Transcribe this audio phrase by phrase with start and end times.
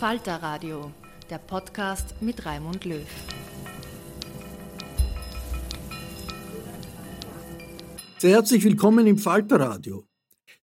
[0.00, 0.90] Falter Radio,
[1.28, 3.06] der Podcast mit Raimund Löw.
[8.16, 10.06] Sehr herzlich willkommen im Falter Radio.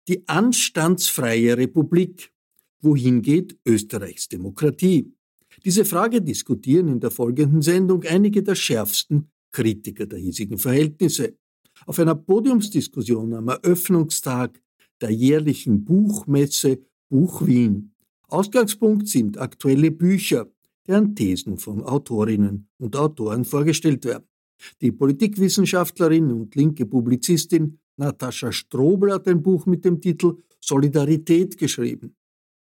[0.07, 2.31] Die anstandsfreie Republik.
[2.79, 5.13] Wohin geht Österreichs Demokratie?
[5.65, 11.37] Diese Frage diskutieren in der folgenden Sendung einige der schärfsten Kritiker der hiesigen Verhältnisse.
[11.85, 14.61] Auf einer Podiumsdiskussion am Eröffnungstag
[15.01, 17.94] der jährlichen Buchmesse Buch Wien
[18.27, 20.47] Ausgangspunkt sind aktuelle Bücher,
[20.87, 24.27] deren Thesen von Autorinnen und Autoren vorgestellt werden.
[24.81, 32.15] Die Politikwissenschaftlerin und linke Publizistin Natascha Strobel hat ein Buch mit dem Titel Solidarität geschrieben.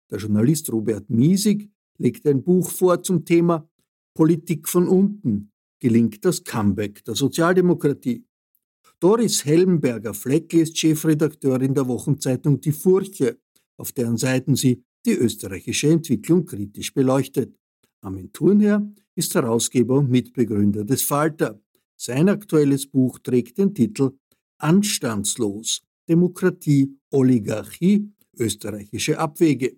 [0.09, 3.69] Der Journalist Robert Miesig legt ein Buch vor zum Thema
[4.13, 5.51] Politik von unten.
[5.79, 8.25] Gelingt das Comeback der Sozialdemokratie?
[8.99, 13.39] Doris Helmberger-Fleckl ist Chefredakteurin der Wochenzeitung Die Furche,
[13.77, 17.55] auf deren Seiten sie die österreichische Entwicklung kritisch beleuchtet.
[18.01, 21.59] Armin Thurnherr ist Herausgeber und Mitbegründer des Falter.
[21.97, 24.11] Sein aktuelles Buch trägt den Titel
[24.57, 29.77] Anstandslos Demokratie, Oligarchie, österreichische Abwege.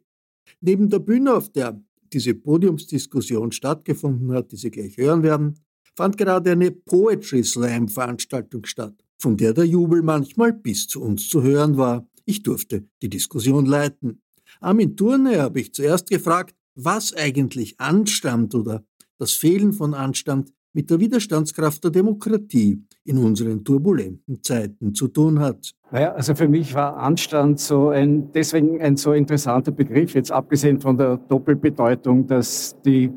[0.61, 1.79] Neben der Bühne, auf der
[2.11, 5.59] diese Podiumsdiskussion stattgefunden hat, die Sie gleich hören werden,
[5.95, 11.29] fand gerade eine Poetry Slam Veranstaltung statt, von der der Jubel manchmal bis zu uns
[11.29, 12.07] zu hören war.
[12.25, 14.22] Ich durfte die Diskussion leiten.
[14.63, 18.83] Armin Turne habe ich zuerst gefragt, was eigentlich Anstand oder
[19.19, 25.39] das Fehlen von Anstand mit der Widerstandskraft der Demokratie in unseren turbulenten Zeiten zu tun
[25.39, 25.71] hat.
[25.91, 30.79] Naja, also für mich war Anstand so ein, deswegen ein so interessanter Begriff, jetzt abgesehen
[30.79, 33.11] von der Doppelbedeutung, dass die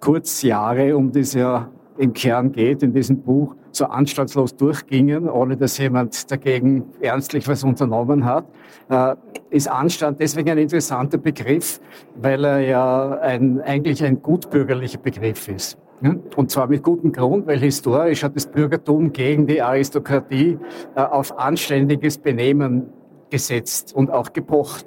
[0.00, 5.56] Kurzjahre, um die es ja im Kern geht in diesem Buch, so anstandslos durchgingen, ohne
[5.56, 8.46] dass jemand dagegen ernstlich was unternommen hat,
[8.88, 9.14] äh,
[9.50, 11.80] ist Anstand deswegen ein interessanter Begriff,
[12.16, 15.78] weil er ja ein, eigentlich ein gutbürgerlicher Begriff ist.
[16.36, 20.58] Und zwar mit gutem Grund, weil historisch hat das Bürgertum gegen die Aristokratie
[20.94, 22.92] äh, auf anständiges Benehmen
[23.30, 24.86] gesetzt und auch gepocht.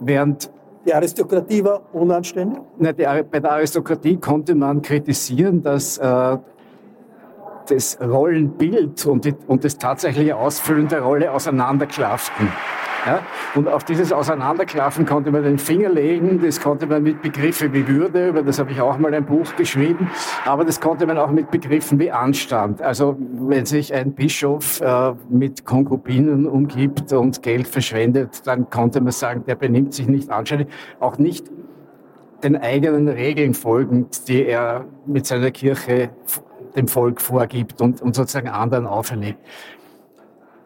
[0.00, 0.50] Während
[0.86, 2.58] die Aristokratie war unanständig?
[2.78, 6.38] Na, die, bei der Aristokratie konnte man kritisieren, dass äh,
[7.68, 12.48] das Rollenbild und, die, und das tatsächliche Ausfüllen der Rolle auseinanderklafften.
[13.06, 13.22] Ja?
[13.54, 17.86] Und auf dieses Auseinanderklaffen konnte man den Finger legen, das konnte man mit Begriffen wie
[17.86, 20.10] Würde, über das habe ich auch mal ein Buch geschrieben,
[20.44, 22.82] aber das konnte man auch mit Begriffen wie Anstand.
[22.82, 29.12] Also wenn sich ein Bischof äh, mit Konkubinen umgibt und Geld verschwendet, dann konnte man
[29.12, 30.68] sagen, der benimmt sich nicht anständig,
[31.00, 31.50] auch nicht
[32.42, 36.10] den eigenen Regeln folgend, die er mit seiner Kirche
[36.76, 39.38] dem Volk vorgibt und, und sozusagen anderen auferlegt.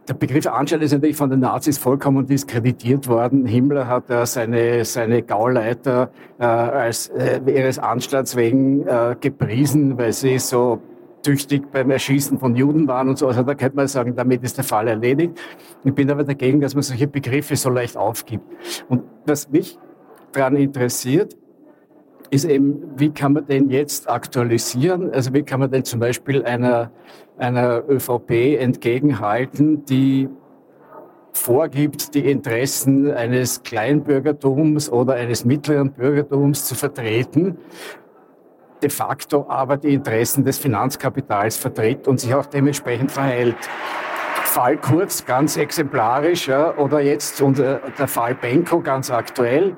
[0.08, 3.44] Der Begriff Anstalt ist natürlich von den Nazis vollkommen diskreditiert worden.
[3.44, 10.14] Himmler hat äh, seine, seine Gauleiter äh, als äh, ihres Anstands wegen äh, gepriesen, weil
[10.14, 10.80] sie so
[11.22, 13.26] tüchtig beim Erschießen von Juden waren und so.
[13.26, 15.38] Also da könnte man sagen, damit ist der Fall erledigt.
[15.84, 18.44] Ich bin aber dagegen, dass man solche Begriffe so leicht aufgibt.
[18.88, 19.78] Und was mich
[20.32, 21.36] daran interessiert,
[22.30, 25.12] ist eben, wie kann man den jetzt aktualisieren?
[25.12, 26.90] Also wie kann man denn zum Beispiel einer,
[27.36, 30.28] einer ÖVP entgegenhalten, die
[31.32, 37.58] vorgibt, die Interessen eines Kleinbürgertums oder eines mittleren Bürgertums zu vertreten,
[38.82, 43.56] de facto aber die Interessen des Finanzkapitals vertritt und sich auch dementsprechend verhält.
[44.58, 49.76] Fall Kurz ganz exemplarisch ja, oder jetzt unser, der Fall Benko ganz aktuell.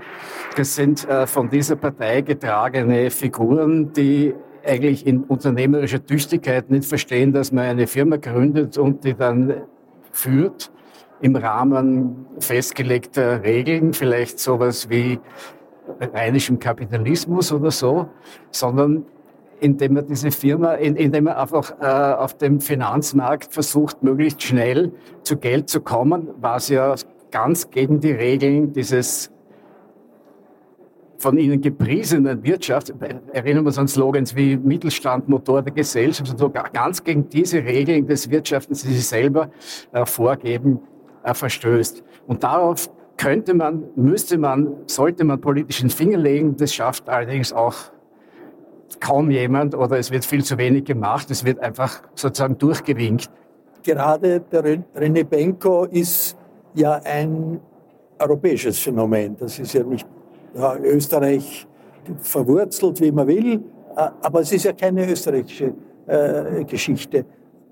[0.56, 4.34] Das sind äh, von dieser Partei getragene Figuren, die
[4.64, 9.64] eigentlich in unternehmerischer Tüchtigkeit nicht verstehen, dass man eine Firma gründet und die dann
[10.12, 10.72] führt
[11.20, 15.20] im Rahmen festgelegter Regeln, vielleicht sowas wie
[16.00, 18.08] rheinischem Kapitalismus oder so,
[18.50, 19.04] sondern
[19.60, 24.92] indem er diese Firma, indem er einfach äh, auf dem Finanzmarkt versucht, möglichst schnell
[25.22, 26.94] zu Geld zu kommen, was ja
[27.30, 29.30] ganz gegen die Regeln dieses
[31.18, 32.94] von Ihnen gepriesenen Wirtschaft,
[33.32, 37.62] erinnern wir uns an Slogans wie Mittelstand, Motor der Gesellschaft und so, ganz gegen diese
[37.62, 39.50] Regeln des Wirtschaftens, die Sie selber
[39.92, 40.80] äh, vorgeben,
[41.22, 42.02] äh, verstößt.
[42.26, 46.56] Und darauf könnte man, müsste man, sollte man politischen Finger legen.
[46.56, 47.74] Das schafft allerdings auch
[48.98, 51.30] kaum jemand oder es wird viel zu wenig gemacht.
[51.30, 53.30] Es wird einfach sozusagen durchgewinkt.
[53.82, 54.64] Gerade der
[54.96, 56.36] René Benko ist
[56.74, 57.60] ja ein
[58.18, 59.36] europäisches Phänomen.
[59.38, 60.06] Das ist ja nicht
[60.54, 61.66] ja, Österreich
[62.20, 63.62] verwurzelt, wie man will,
[63.94, 65.74] aber es ist ja keine österreichische
[66.06, 67.24] äh, Geschichte.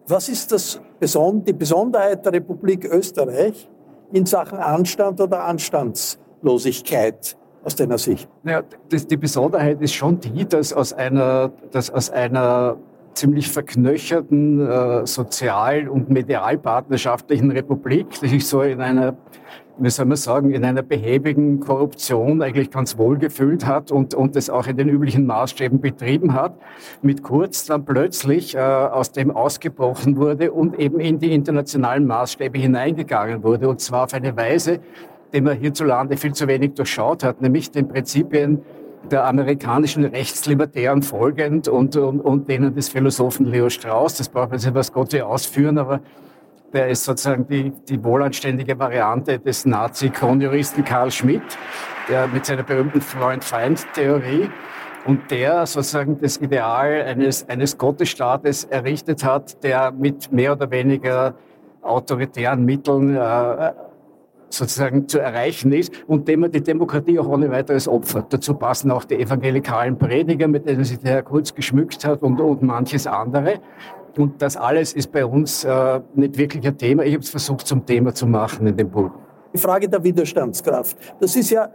[0.06, 3.68] Was ist das Beson die Besonderheit der Republik Österreich
[4.12, 7.37] in Sachen Anstand oder Anstandslosigkeit?
[7.68, 8.28] Aus deiner Sicht?
[8.42, 12.78] Naja, das, die Besonderheit ist schon die, dass aus einer, dass aus einer
[13.12, 19.16] ziemlich verknöcherten äh, sozial- und medialpartnerschaftlichen Republik, die sich so in einer,
[19.76, 24.34] wie soll man sagen, in einer behäbigen Korruption eigentlich ganz wohl gefühlt hat und, und
[24.34, 26.54] es auch in den üblichen Maßstäben betrieben hat,
[27.02, 32.58] mit Kurz dann plötzlich äh, aus dem ausgebrochen wurde und eben in die internationalen Maßstäbe
[32.58, 34.80] hineingegangen wurde und zwar auf eine Weise,
[35.32, 38.62] den man hierzulande viel zu wenig durchschaut hat, nämlich den Prinzipien
[39.10, 44.16] der amerikanischen Rechtslibertären folgend und, und, und denen des Philosophen Leo Strauss.
[44.16, 46.00] Das braucht man sich was Gott ausführen, aber
[46.72, 51.42] der ist sozusagen die, die wohlanständige Variante des Nazi-Kronjuristen Karl Schmidt,
[52.08, 54.50] der mit seiner berühmten Freund-Feind-Theorie
[55.06, 61.34] und der sozusagen das Ideal eines, eines Gottesstaates errichtet hat, der mit mehr oder weniger
[61.80, 63.72] autoritären Mitteln äh,
[64.50, 68.32] sozusagen zu erreichen ist und dem man die Demokratie auch ohne weiteres opfert.
[68.32, 72.40] Dazu passen auch die evangelikalen Prediger, mit denen sich der Herr Kurz geschmückt hat und,
[72.40, 73.60] und manches andere.
[74.16, 77.04] Und das alles ist bei uns äh, nicht wirklich ein Thema.
[77.04, 79.10] Ich habe es versucht zum Thema zu machen in dem Buch.
[79.54, 80.96] Die Frage der Widerstandskraft.
[81.20, 81.68] Das ist ja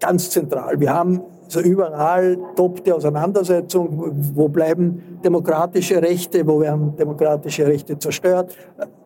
[0.00, 0.80] ganz zentral.
[0.80, 8.54] Wir haben so überall topte Auseinandersetzung, wo bleiben demokratische Rechte, wo werden demokratische Rechte zerstört.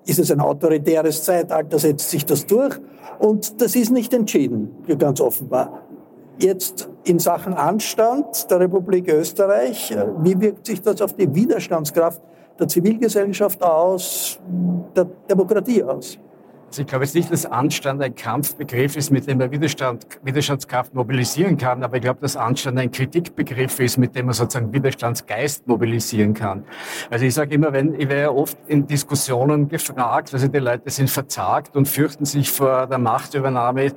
[0.04, 2.78] Ist es ein autoritäres Zeitalter, setzt sich das durch.
[3.18, 5.82] Und das ist nicht entschieden, ganz offenbar.
[6.38, 12.20] Jetzt in Sachen Anstand der Republik Österreich, wie wirkt sich das auf die Widerstandskraft
[12.58, 14.40] der Zivilgesellschaft aus,
[14.96, 16.18] der Demokratie aus?
[16.72, 20.94] Also ich glaube jetzt nicht, dass Anstand ein Kampfbegriff ist, mit dem man Widerstand, Widerstandskraft
[20.94, 25.68] mobilisieren kann, aber ich glaube, dass Anstand ein Kritikbegriff ist, mit dem man sozusagen Widerstandsgeist
[25.68, 26.64] mobilisieren kann.
[27.10, 31.10] Also ich sage immer, wenn, ich ja oft in Diskussionen gefragt, also die Leute sind
[31.10, 33.92] verzagt und fürchten sich vor der Machtübernahme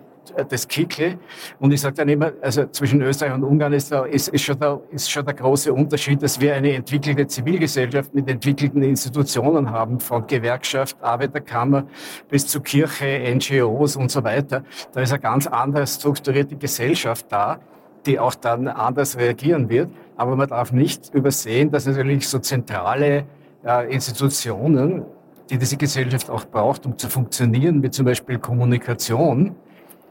[0.50, 1.18] das Kickl.
[1.60, 4.60] Und ich sage dann immer, also zwischen Österreich und Ungarn ist, da, ist, ist, schon
[4.60, 10.00] der, ist schon der große Unterschied, dass wir eine entwickelte Zivilgesellschaft mit entwickelten Institutionen haben,
[10.00, 11.86] von Gewerkschaft, Arbeiterkammer
[12.30, 14.64] bis zu Kirche, NGOs und so weiter.
[14.94, 17.60] Da ist eine ganz andere strukturierte Gesellschaft da
[18.06, 19.90] die auch dann anders reagieren wird.
[20.16, 23.26] Aber man darf nicht übersehen, dass natürlich so zentrale
[23.66, 25.04] äh, Institutionen,
[25.50, 29.56] die diese Gesellschaft auch braucht, um zu funktionieren, wie zum Beispiel Kommunikation,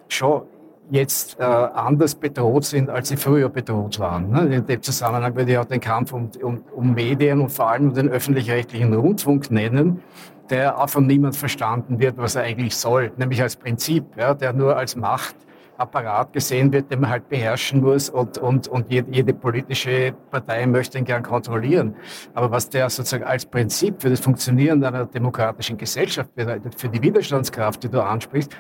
[0.09, 0.43] schon
[0.91, 4.31] jetzt äh, anders bedroht sind, als sie früher bedroht waren.
[4.31, 4.57] Ne?
[4.57, 7.89] In dem Zusammenhang würde ich auch den Kampf um, um, um Medien und vor allem
[7.89, 10.03] um den öffentlich-rechtlichen Rundfunk nennen,
[10.51, 14.53] der auch von niemand verstanden wird, was er eigentlich soll, nämlich als Prinzip, ja, der
[14.53, 15.37] nur als Macht
[15.77, 20.99] Apparat gesehen wird, den man halt beherrschen muss und, und, und jede politische Partei möchte
[20.99, 21.97] ihn gern kontrollieren.
[22.33, 27.03] Aber was der sozusagen als Prinzip für das Funktionieren einer demokratischen Gesellschaft bedeutet, für die
[27.03, 28.57] Widerstandskraft, die du ansprichst,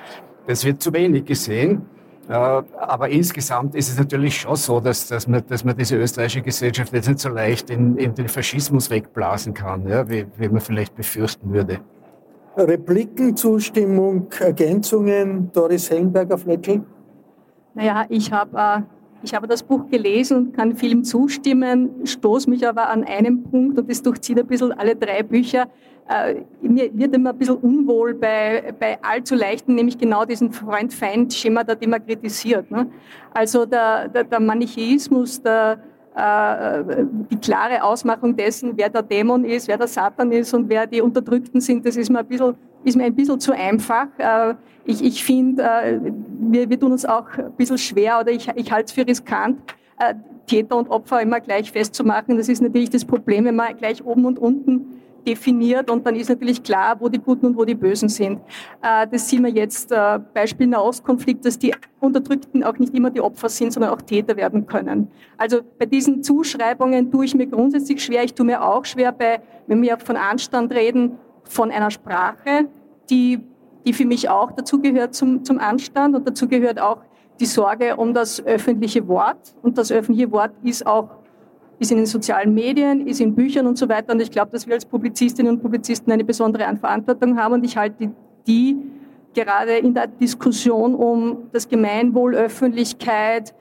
[0.46, 1.82] das wird zu wenig gesehen.
[2.28, 6.42] Äh, aber insgesamt ist es natürlich schon so, dass, dass, man, dass man diese österreichische
[6.42, 10.60] Gesellschaft jetzt nicht so leicht in, in den Faschismus wegblasen kann, ja, wie, wie man
[10.60, 11.80] vielleicht befürchten würde.
[12.56, 16.82] Repliken, Zustimmung, Ergänzungen, Doris Hellenberger-Fleckel?
[17.74, 18.82] Naja, ich habe äh,
[19.24, 23.78] ich habe das Buch gelesen und kann Film zustimmen, stoße mich aber an einem Punkt
[23.78, 25.66] und das durchzieht ein bisschen alle drei Bücher.
[26.08, 31.64] Äh, mir wird immer ein bisschen unwohl bei, bei allzu leichten, nämlich genau diesen Freund-Feind-Schema,
[31.64, 32.70] den man kritisiert.
[32.70, 32.86] Ne?
[33.32, 35.78] Also der, der, der Manichäismus, der,
[36.14, 40.86] äh, die klare Ausmachung dessen, wer der Dämon ist, wer der Satan ist und wer
[40.86, 44.08] die Unterdrückten sind, das ist mir ein bisschen, ist mir ein bisschen zu einfach.
[44.18, 46.00] Äh, ich, ich finde, äh,
[46.38, 49.58] wir, wir tun uns auch ein bisschen schwer oder ich, ich halte es für riskant,
[49.98, 50.14] äh,
[50.46, 52.36] Täter und Opfer immer gleich festzumachen.
[52.36, 56.28] Das ist natürlich das Problem, wenn man gleich oben und unten definiert und dann ist
[56.28, 58.40] natürlich klar, wo die Guten und wo die Bösen sind.
[58.82, 63.20] Äh, das sehen wir jetzt, äh, Beispiel Nahostkonflikt, dass die Unterdrückten auch nicht immer die
[63.20, 65.08] Opfer sind, sondern auch Täter werden können.
[65.36, 68.24] Also bei diesen Zuschreibungen tue ich mir grundsätzlich schwer.
[68.24, 72.68] Ich tue mir auch schwer bei, wenn wir von Anstand reden, von einer Sprache,
[73.10, 73.40] die,
[73.86, 76.98] die für mich auch dazu gehört zum, zum Anstand und dazu gehört auch
[77.40, 79.54] die Sorge um das öffentliche Wort.
[79.62, 81.23] Und das öffentliche Wort ist auch
[81.78, 84.12] ist in den sozialen Medien, ist in Büchern und so weiter.
[84.12, 87.54] Und ich glaube, dass wir als Publizistinnen und Publizisten eine besondere Verantwortung haben.
[87.54, 88.10] Und ich halte
[88.46, 88.76] die
[89.34, 93.54] gerade in der Diskussion um das Gemeinwohl, Öffentlichkeit,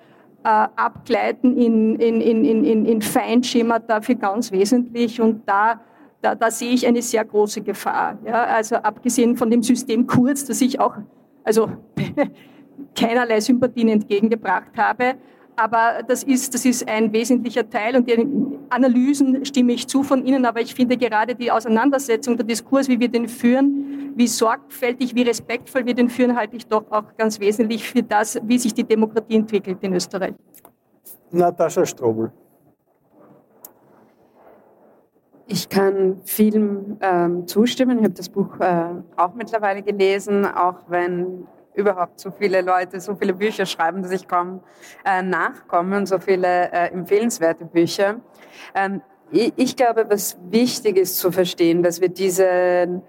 [0.43, 5.19] äh, Abgleiten in, in, in, in, in Feinschema dafür ganz wesentlich.
[5.19, 5.79] Und da,
[6.21, 8.17] da, da sehe ich eine sehr große Gefahr.
[8.25, 8.43] Ja?
[8.43, 10.95] Also abgesehen von dem System Kurz, das ich auch
[11.43, 11.69] also
[12.95, 15.15] keinerlei Sympathien entgegengebracht habe,
[15.55, 18.27] aber das ist, das ist ein wesentlicher Teil und die
[18.69, 22.99] Analysen stimme ich zu von Ihnen, aber ich finde gerade die Auseinandersetzung, der Diskurs, wie
[22.99, 27.39] wir den führen, wie sorgfältig, wie respektvoll wir den führen, halte ich doch auch ganz
[27.39, 30.33] wesentlich für das, wie sich die Demokratie entwickelt in Österreich.
[31.31, 32.31] Natascha Strobel.
[35.47, 37.99] Ich kann vielem ähm, zustimmen.
[37.99, 38.85] Ich habe das Buch äh,
[39.17, 41.45] auch mittlerweile gelesen, auch wenn
[41.75, 44.61] überhaupt so viele Leute so viele Bücher schreiben, dass ich kaum
[45.05, 48.19] äh, nachkomme und so viele äh, empfehlenswerte Bücher.
[48.75, 49.01] Ähm,
[49.31, 53.01] ich, ich, glaube, was wichtig ist zu verstehen, dass wir diese,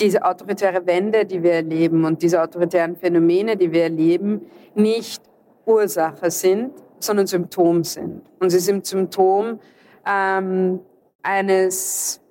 [0.00, 5.22] diese autoritäre Wende, die wir erleben und diese autoritären Phänomene, die wir erleben, nicht
[5.64, 8.22] Ursache sind, sondern Symptom sind.
[8.40, 9.60] Und sie sind Symptom
[10.06, 10.80] ähm,
[11.22, 12.21] eines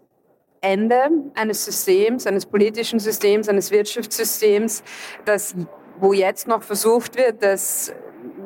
[0.62, 4.84] Ende eines Systems, eines politischen Systems, eines Wirtschaftssystems,
[5.26, 5.56] das,
[6.00, 7.94] wo jetzt noch versucht wird, das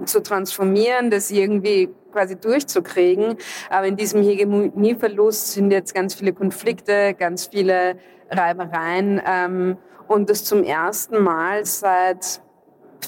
[0.05, 3.36] zu transformieren, das irgendwie quasi durchzukriegen.
[3.69, 7.98] Aber in diesem Hegemonieverlust sind jetzt ganz viele Konflikte, ganz viele
[8.31, 12.41] Reibereien ähm, und das zum ersten Mal seit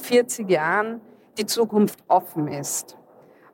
[0.02, 1.00] 40 Jahren
[1.38, 2.97] die Zukunft offen ist.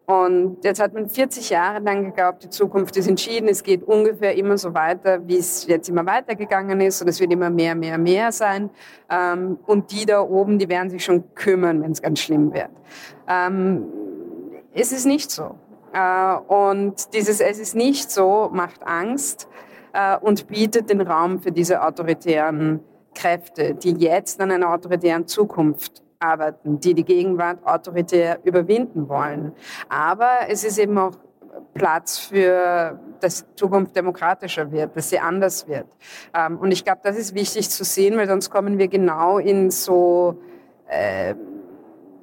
[0.06, 4.37] Und jetzt hat man 40 Jahre lang geglaubt, die Zukunft ist entschieden, es geht ungefähr
[4.37, 7.96] immer so weiter, wie es jetzt immer weitergegangen ist und es wird immer mehr, mehr,
[7.96, 8.68] mehr sein.
[9.11, 12.68] Ähm, und die da oben, die werden sich schon kümmern, wenn es ganz schlimm wird.
[13.26, 13.87] Ähm,
[14.75, 15.54] es ist nicht so.
[15.94, 19.49] Äh, und dieses Es ist nicht so macht Angst
[19.94, 22.80] äh, und bietet den Raum für diese autoritären
[23.14, 29.52] Kräfte, die jetzt an einer autoritären Zukunft arbeiten, die die Gegenwart autoritär überwinden wollen.
[29.88, 31.12] Aber es ist eben auch
[31.75, 35.87] Platz für, dass Zukunft demokratischer wird, dass sie anders wird.
[36.35, 39.71] Ähm, und ich glaube, das ist wichtig zu sehen, weil sonst kommen wir genau in
[39.71, 40.38] so,
[40.88, 41.35] äh,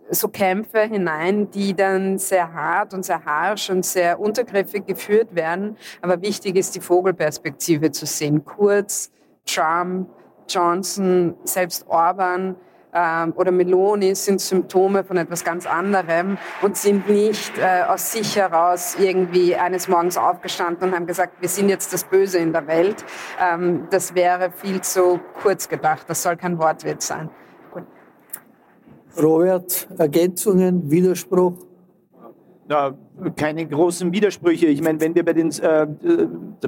[0.10, 5.78] so Kämpfe hinein, die dann sehr hart und sehr harsch und sehr untergriffig geführt werden.
[6.02, 8.44] Aber wichtig ist, die Vogelperspektive zu sehen.
[8.44, 9.12] Kurz,
[9.46, 10.10] Trump,
[10.48, 12.56] Johnson, selbst Orban,
[12.94, 18.36] ähm, oder Meloni sind Symptome von etwas ganz anderem und sind nicht äh, aus sich
[18.36, 22.68] heraus irgendwie eines Morgens aufgestanden und haben gesagt, wir sind jetzt das Böse in der
[22.68, 23.04] Welt.
[23.42, 26.06] Ähm, das wäre viel zu kurz gedacht.
[26.08, 27.30] Das soll kein Wortwitz sein.
[27.72, 27.84] Gut.
[29.18, 31.71] Robert, Ergänzungen, Widerspruch?
[32.72, 32.96] Na,
[33.36, 34.68] keine großen Widersprüche.
[34.68, 35.88] Ich meine, wenn wir bei, den, äh,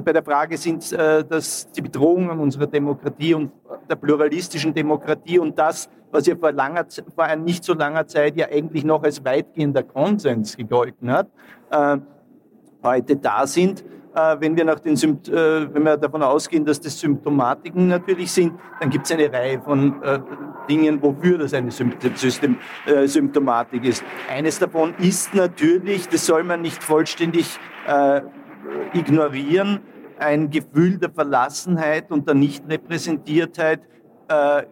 [0.04, 3.52] bei der Frage sind, äh, dass die Bedrohung unserer Demokratie und
[3.88, 6.84] der pluralistischen Demokratie und das, was ja vor, langer,
[7.14, 11.28] vor nicht so langer Zeit ja eigentlich noch als weitgehender Konsens gegolten hat,
[11.70, 11.96] äh,
[12.82, 16.80] heute da sind, äh, wenn wir, nach den Sympt äh, wenn wir davon ausgehen, dass
[16.80, 20.20] das Symptomatiken natürlich sind, dann gibt es eine Reihe von äh,
[20.68, 24.04] Dingen, wofür das eine äh, Symptomatik ist.
[24.30, 28.20] Eines davon ist natürlich, das soll man nicht vollständig äh,
[28.92, 29.80] ignorieren,
[30.18, 33.80] ein Gefühl der Verlassenheit und der Nichtrepräsentiertheit
[34.28, 34.62] äh,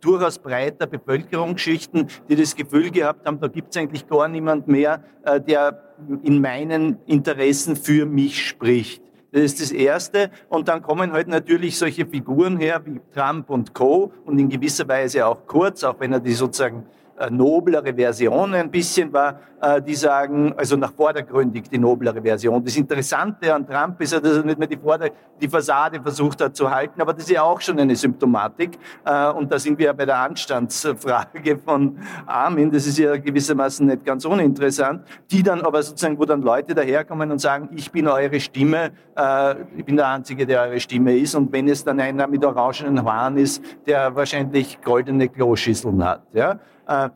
[0.00, 5.02] durchaus breiter Bevölkerungsschichten, die das Gefühl gehabt haben, da gibt es eigentlich gar niemand mehr,
[5.24, 5.91] äh, der
[6.22, 9.02] in meinen Interessen für mich spricht.
[9.32, 10.30] Das ist das Erste.
[10.48, 14.12] Und dann kommen halt natürlich solche Figuren her wie Trump und Co.
[14.26, 16.84] und in gewisser Weise auch Kurz, auch wenn er die sozusagen
[17.30, 22.64] noblere Version ein bisschen war, äh, die sagen, also nach vordergründig die noblere Version.
[22.64, 25.10] Das Interessante an Trump ist ja, dass er nicht mehr die, Vorder
[25.40, 28.78] die Fassade versucht hat zu halten, aber das ist ja auch schon eine Symptomatik.
[29.04, 33.86] Äh, und da sind wir ja bei der Anstandsfrage von Armin, das ist ja gewissermaßen
[33.86, 38.08] nicht ganz uninteressant, die dann aber sozusagen, wo dann Leute daherkommen und sagen, ich bin
[38.08, 38.92] eure Stimme,
[39.76, 41.34] ich bin der Einzige, der eure Stimme ist.
[41.34, 46.22] Und wenn es dann einer mit orangenen Haaren ist, der wahrscheinlich goldene Kloschüsseln hat.
[46.32, 46.58] Ja?
[46.92, 47.10] Äh,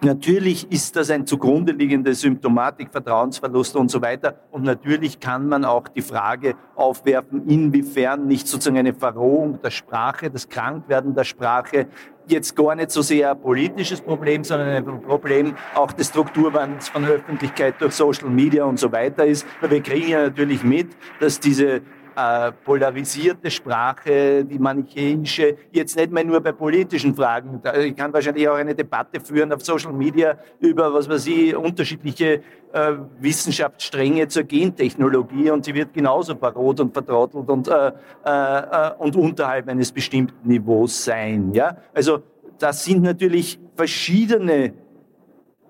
[0.00, 4.40] natürlich ist das ein zugrunde liegende Symptomatik, Vertrauensverlust und so weiter.
[4.50, 10.30] Und natürlich kann man auch die Frage aufwerfen, inwiefern nicht sozusagen eine Verrohung der Sprache,
[10.30, 11.88] das Krankwerden der Sprache
[12.28, 17.04] jetzt gar nicht so sehr ein politisches Problem, sondern ein Problem auch des Strukturwandels von
[17.04, 19.46] Öffentlichkeit durch Social Media und so weiter ist.
[19.60, 20.88] Wir kriegen ja natürlich mit,
[21.20, 21.82] dass diese
[22.16, 27.60] äh, polarisierte Sprache, die manichäische, jetzt nicht mehr nur bei politischen Fragen.
[27.80, 32.42] Ich kann wahrscheinlich auch eine Debatte führen auf Social Media über, was weiß ich, unterschiedliche
[32.72, 37.92] äh, Wissenschaftsstränge zur Gentechnologie und sie wird genauso verrot und vertrottelt und, äh,
[38.24, 41.52] äh, und unterhalb eines bestimmten Niveaus sein.
[41.52, 41.76] Ja?
[41.92, 42.22] Also
[42.58, 44.72] das sind natürlich verschiedene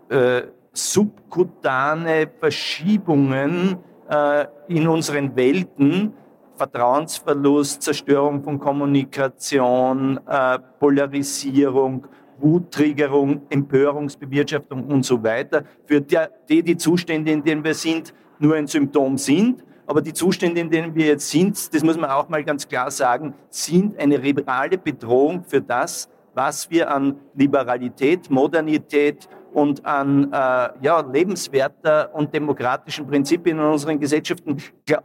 [0.09, 6.13] äh, subkutane Verschiebungen äh, in unseren Welten,
[6.57, 12.07] Vertrauensverlust, Zerstörung von Kommunikation, äh, Polarisierung,
[12.39, 18.67] Wuttriggerung, Empörungsbewirtschaftung und so weiter, für die die Zustände, in denen wir sind, nur ein
[18.67, 19.65] Symptom sind.
[19.87, 22.91] Aber die Zustände, in denen wir jetzt sind, das muss man auch mal ganz klar
[22.91, 30.37] sagen, sind eine reale Bedrohung für das, was wir an Liberalität, Modernität und an äh,
[30.83, 34.59] ja, lebenswerter und demokratischen Prinzipien in unseren Gesellschaften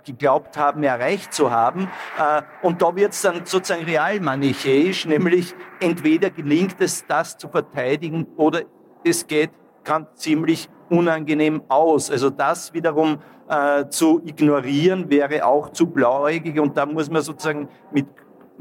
[0.04, 1.88] geglaubt haben, erreicht zu haben.
[2.20, 8.28] Äh, und da wird es dann sozusagen realmanichäisch, nämlich entweder gelingt es, das zu verteidigen
[8.36, 8.64] oder
[9.06, 9.52] es geht
[9.84, 12.12] kann ziemlich unangenehm aus.
[12.12, 17.70] Also das wiederum äh, zu ignorieren wäre auch zu blauäugig und da muss man sozusagen
[17.92, 18.06] mit,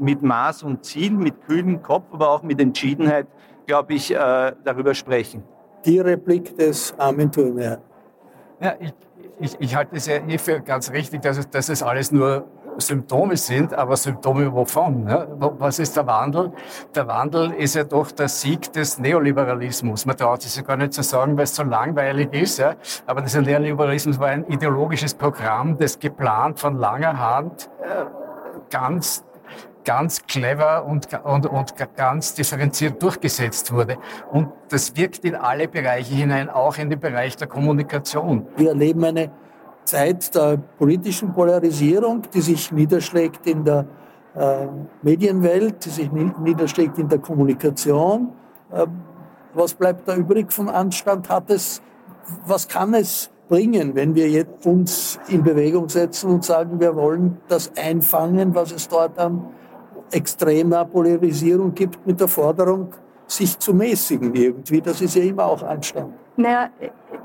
[0.01, 3.27] mit Maß und Ziel, mit kühlem Kopf, aber auch mit Entschiedenheit,
[3.65, 5.43] glaube ich, äh, darüber sprechen
[5.85, 7.79] die Replik des Armin Thurner.
[8.59, 8.93] Ja, ich,
[9.39, 12.45] ich, ich halte es ja eh für ganz richtig, dass es, dass es alles nur
[12.77, 15.07] Symptome sind, aber Symptome wovon?
[15.07, 15.27] Ja?
[15.37, 16.53] Was ist der Wandel?
[16.95, 20.05] Der Wandel ist ja doch der Sieg des Neoliberalismus.
[20.05, 22.59] Man traut sich ja gar nicht zu sagen, weil es so langweilig ist.
[22.59, 22.75] Ja?
[23.07, 28.05] Aber dieser Neoliberalismus war ein ideologisches Programm, das geplant von langer Hand äh,
[28.69, 29.25] ganz
[29.83, 33.97] ganz clever und, und, und ganz differenziert durchgesetzt wurde.
[34.31, 38.47] Und das wirkt in alle Bereiche hinein, auch in den Bereich der Kommunikation.
[38.57, 39.31] Wir erleben eine
[39.83, 43.85] Zeit der politischen Polarisierung, die sich niederschlägt in der
[44.35, 44.67] äh,
[45.01, 48.31] Medienwelt, die sich niederschlägt in der Kommunikation.
[48.71, 48.87] Äh,
[49.53, 51.29] was bleibt da übrig von Anstand?
[51.29, 51.81] Hat es,
[52.45, 57.71] was kann es bringen, wenn wir uns in Bewegung setzen und sagen, wir wollen das
[57.75, 59.45] einfangen, was es dort an
[60.11, 62.93] extremer Polarisierung gibt mit der Forderung,
[63.27, 64.81] sich zu mäßigen irgendwie.
[64.81, 66.13] Das ist ja immer auch Anstand.
[66.35, 66.69] Naja,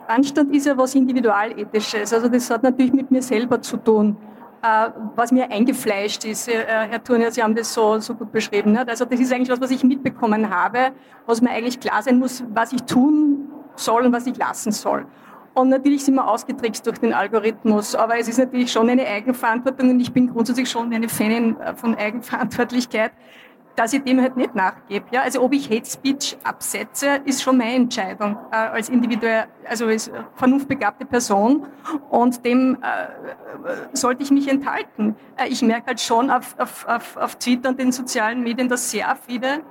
[0.06, 2.12] Anstand ist ja was Individualethisches.
[2.12, 4.16] Also das hat natürlich mit mir selber zu tun,
[4.62, 6.48] äh, was mir eingefleischt ist.
[6.48, 8.76] Äh, Herr Turner, Sie haben das so, so gut beschrieben.
[8.76, 10.92] Also das ist eigentlich was, was ich mitbekommen habe,
[11.26, 15.06] was mir eigentlich klar sein muss, was ich tun soll und was ich lassen soll.
[15.56, 19.88] Und natürlich sind wir ausgetrickst durch den Algorithmus, aber es ist natürlich schon eine Eigenverantwortung
[19.88, 23.12] und ich bin grundsätzlich schon eine Fanin äh, von Eigenverantwortlichkeit,
[23.74, 25.06] dass ich dem halt nicht nachgebe.
[25.12, 25.22] Ja?
[25.22, 30.10] Also ob ich Hate Speech absetze, ist schon meine Entscheidung äh, als individuell, also als
[30.34, 31.66] vernunftbegabte Person
[32.10, 35.16] und dem äh, sollte ich mich enthalten.
[35.38, 38.90] Äh, ich merke halt schon auf, auf, auf, auf Twitter und den sozialen Medien, dass
[38.90, 39.62] sehr viele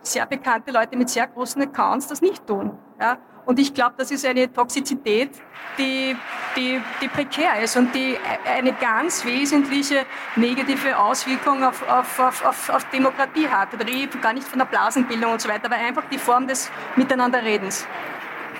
[0.00, 2.78] sehr bekannte Leute mit sehr großen Accounts das nicht tun.
[2.98, 3.18] Ja?
[3.46, 5.30] Und ich glaube, das ist eine Toxizität,
[5.78, 6.16] die,
[6.56, 10.04] die, die prekär ist und die eine ganz wesentliche
[10.34, 13.68] negative Auswirkung auf, auf, auf, auf, Demokratie hat.
[13.72, 16.48] Da rede ich gar nicht von der Blasenbildung und so weiter, aber einfach die Form
[16.48, 17.86] des Miteinanderredens.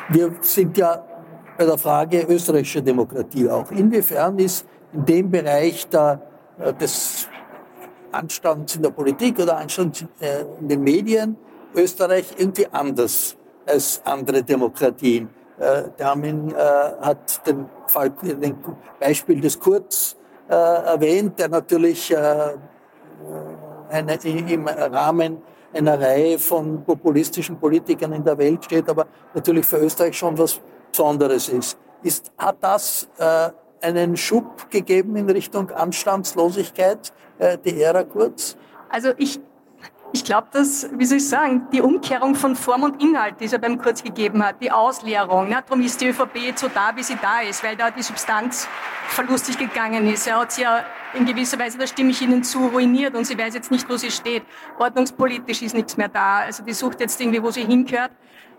[0.09, 1.03] Wir sind ja
[1.59, 3.69] bei der Frage österreichische Demokratie auch.
[3.73, 6.23] Inwiefern ist in dem Bereich der,
[6.61, 7.29] äh, des
[8.13, 11.37] Anstands in der Politik oder Anstands äh, in den Medien
[11.75, 15.29] Österreich irgendwie anders als andere Demokratien.
[15.59, 18.57] Der Armin hat den Fall, den
[19.01, 20.17] Beispiel des Kurz
[20.49, 22.15] erwähnt, der natürlich
[23.89, 29.79] eine, im Rahmen einer Reihe von populistischen Politikern in der Welt steht, aber natürlich für
[29.79, 31.79] Österreich schon was Besonderes ist.
[32.03, 33.51] ist hat das äh,
[33.81, 38.57] einen Schub gegeben in Richtung Anstandslosigkeit, äh, die Ära Kurz?
[38.89, 39.41] Also ich
[40.13, 43.53] ich glaube, dass, wie soll ich sagen, die Umkehrung von Form und Inhalt, die es
[43.53, 45.63] ja beim Kurz gegeben hat, die Ausleerung, ne?
[45.67, 48.69] darum ist die ÖVP jetzt so da, wie sie da ist, weil da die Substanz
[49.09, 50.27] verlustig gegangen ist.
[50.27, 53.39] Er hat sie ja in gewisser Weise, da stimme ich Ihnen zu, ruiniert und sie
[53.39, 54.43] weiß jetzt nicht, wo sie steht.
[54.79, 56.39] Ordnungspolitisch ist nichts mehr da.
[56.39, 58.13] Also die sucht jetzt irgendwie, wo sie hingehört.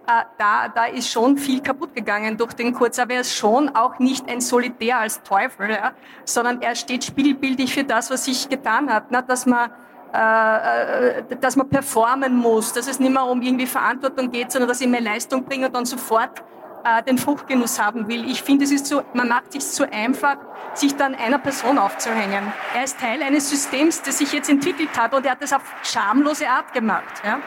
[0.07, 3.69] Äh, da, da ist schon viel kaputt gegangen durch den Kurz, aber er ist schon
[3.75, 5.91] auch nicht ein Solitär als Teufel, ja,
[6.23, 9.69] sondern er steht spiegelbildlich für das, was sich getan hat, ne, dass man
[10.17, 14.67] äh, äh, dass man performen muss, dass es nicht mehr um irgendwie Verantwortung geht, sondern
[14.67, 16.43] dass ich mehr Leistung bringe und dann sofort
[16.83, 18.27] äh, den Fruchtgenuss haben will.
[18.27, 20.37] Ich finde, es ist so, man macht sich zu einfach,
[20.73, 22.51] sich dann einer Person aufzuhängen.
[22.75, 25.61] Er ist Teil eines Systems, das sich jetzt entwickelt hat und er hat das auf
[25.83, 27.21] schamlose Art gemacht.
[27.23, 27.39] Ja?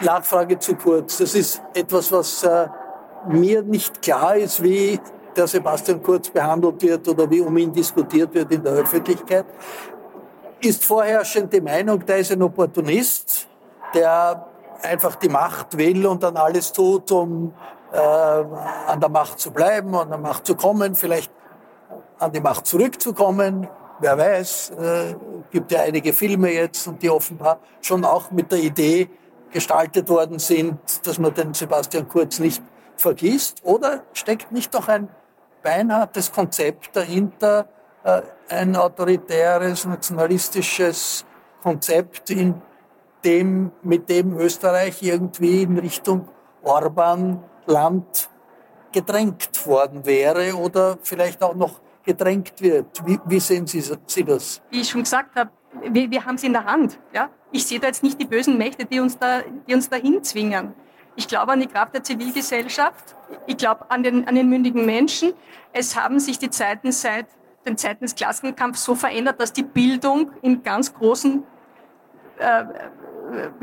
[0.00, 1.18] Nachfrage zu kurz.
[1.18, 2.66] Das ist etwas, was äh,
[3.28, 4.98] mir nicht klar ist, wie
[5.36, 9.44] der Sebastian Kurz behandelt wird oder wie um ihn diskutiert wird in der Öffentlichkeit.
[10.62, 13.48] Ist vorherrschend die Meinung, der ist ein Opportunist,
[13.94, 14.46] der
[14.82, 17.54] einfach die Macht will und dann alles tut, um
[17.92, 21.32] äh, an der Macht zu bleiben, an der Macht zu kommen, vielleicht
[22.18, 23.68] an die Macht zurückzukommen.
[24.00, 25.14] Wer weiß, äh,
[25.50, 29.08] gibt ja einige Filme jetzt und die offenbar schon auch mit der Idee
[29.50, 32.62] gestaltet worden sind, dass man den Sebastian Kurz nicht
[32.96, 33.62] vergisst.
[33.64, 35.08] Oder steckt nicht doch ein
[35.62, 37.66] beinhartes Konzept dahinter,
[38.48, 41.24] ein autoritäres, nationalistisches
[41.62, 42.60] Konzept, in
[43.24, 46.28] dem, mit dem Österreich irgendwie in Richtung
[46.62, 48.30] Orban-Land
[48.92, 53.06] gedrängt worden wäre oder vielleicht auch noch gedrängt wird.
[53.06, 54.62] Wie, wie sehen Sie, Sie, das?
[54.70, 55.50] Wie ich schon gesagt habe,
[55.92, 56.98] wir, wir haben es in der Hand.
[57.12, 57.30] Ja?
[57.52, 60.74] Ich sehe da jetzt nicht die bösen Mächte, die uns, da, die uns dahin zwingen.
[61.16, 63.14] Ich glaube an die Kraft der Zivilgesellschaft.
[63.46, 65.34] Ich glaube an den, an den mündigen Menschen.
[65.72, 67.26] Es haben sich die Zeiten seit
[67.66, 71.42] den Zeiten des Klassenkampfs so verändert, dass die Bildung in ganz großen
[72.38, 72.64] äh,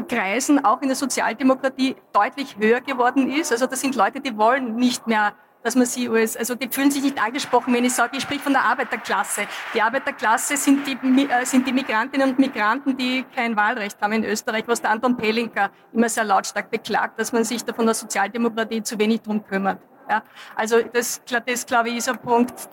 [0.08, 3.52] Kreisen, auch in der Sozialdemokratie, deutlich höher geworden ist.
[3.52, 5.34] Also das sind Leute, die wollen nicht mehr
[5.64, 8.40] dass man sie als, also die fühlen sich nicht angesprochen, wenn ich sage, ich spreche
[8.40, 9.48] von der Arbeiterklasse.
[9.74, 10.94] Die Arbeiterklasse sind die,
[11.30, 15.18] äh, sind die Migrantinnen und Migranten, die kein Wahlrecht haben in Österreich, was der Anton
[15.18, 19.46] Pelinka immer sehr lautstark beklagt, dass man sich da von der Sozialdemokratie zu wenig drum
[19.46, 19.82] kümmert.
[20.10, 20.24] Ja,
[20.56, 22.70] also das, das glaube ich ist ein Punkt,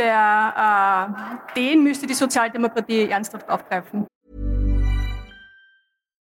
[0.00, 4.06] der, øh, äh, den er müsste die Sozialdemokratie ernsthaft aufgreifen.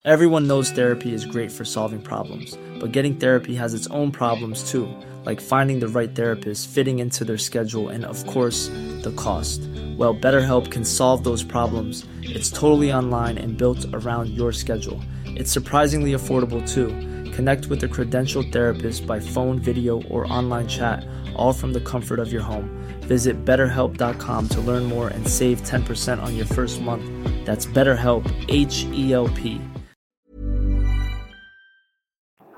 [0.02, 4.62] Everyone knows therapy is great for solving problems, but getting therapy has its own problems
[4.72, 4.88] too,
[5.26, 8.70] like finding the right therapist, fitting into their schedule, and of course,
[9.02, 9.60] the cost.
[9.98, 12.06] Well, BetterHelp can solve those problems.
[12.22, 15.02] It's totally online and built around your schedule.
[15.26, 16.88] It's surprisingly affordable too.
[17.32, 21.04] Connect with a credentialed therapist by phone, video, or online chat,
[21.40, 22.68] all from the comfort of your home.
[23.00, 27.02] Visit betterhelp.com to learn more and save 10% on your first month.
[27.46, 29.60] That's BetterHelp, H E L P.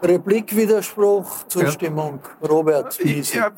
[0.03, 2.19] Replik, Widerspruch, Zustimmung.
[2.41, 2.49] Ja.
[2.49, 2.99] Robert.
[3.05, 3.53] Ja,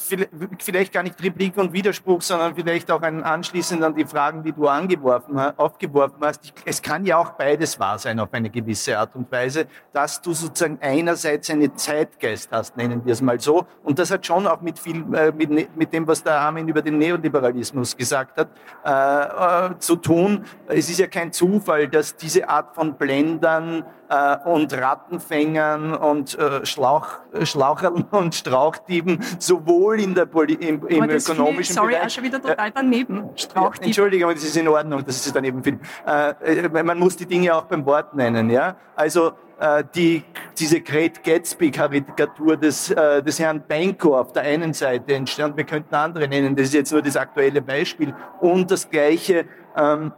[0.58, 4.52] vielleicht gar nicht Replik und Widerspruch, sondern vielleicht auch ein anschließend an die Fragen, die
[4.52, 6.52] du angeworfen, aufgeworfen hast.
[6.66, 10.34] Es kann ja auch beides wahr sein auf eine gewisse Art und Weise, dass du
[10.34, 13.66] sozusagen einerseits einen Zeitgeist hast, nennen wir es mal so.
[13.82, 16.68] Und das hat schon auch mit, viel, äh, mit, ne, mit dem, was der Armin
[16.68, 18.48] über den Neoliberalismus gesagt hat,
[18.84, 20.44] äh, äh, zu tun.
[20.66, 26.64] Es ist ja kein Zufall, dass diese Art von Blendern äh, und Rattenfängern und äh,
[26.64, 27.06] Schlauch,
[27.42, 32.00] Schlauchern und Strauchdieben sowohl in der Poli im, im ökonomischen sorry, Bereich.
[32.00, 33.30] Sorry, schon wieder total daneben.
[33.36, 33.86] Strauchdieben.
[33.86, 35.80] Entschuldigung, aber das ist in Ordnung, das ist daneben Film.
[36.06, 38.76] Äh, man muss die Dinge auch beim Wort nennen, ja.
[38.96, 40.24] Also äh, die,
[40.58, 45.94] diese Great Gatsby-Karikatur des, äh, des Herrn Benko auf der einen Seite entstand, wir könnten
[45.94, 50.12] andere nennen, das ist jetzt nur das aktuelle Beispiel, und das gleiche ähm,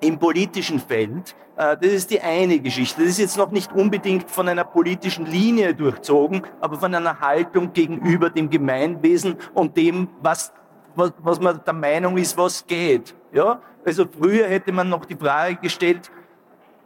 [0.00, 1.34] im politischen Feld.
[1.58, 3.00] Äh, das ist die eine Geschichte.
[3.00, 7.72] Das ist jetzt noch nicht unbedingt von einer politischen Linie durchzogen, aber von einer Haltung
[7.72, 10.52] gegenüber dem Gemeinwesen und dem, was,
[10.94, 13.14] was, was man der Meinung ist, was geht.
[13.32, 13.60] Ja?
[13.84, 16.10] Also früher hätte man noch die Frage gestellt,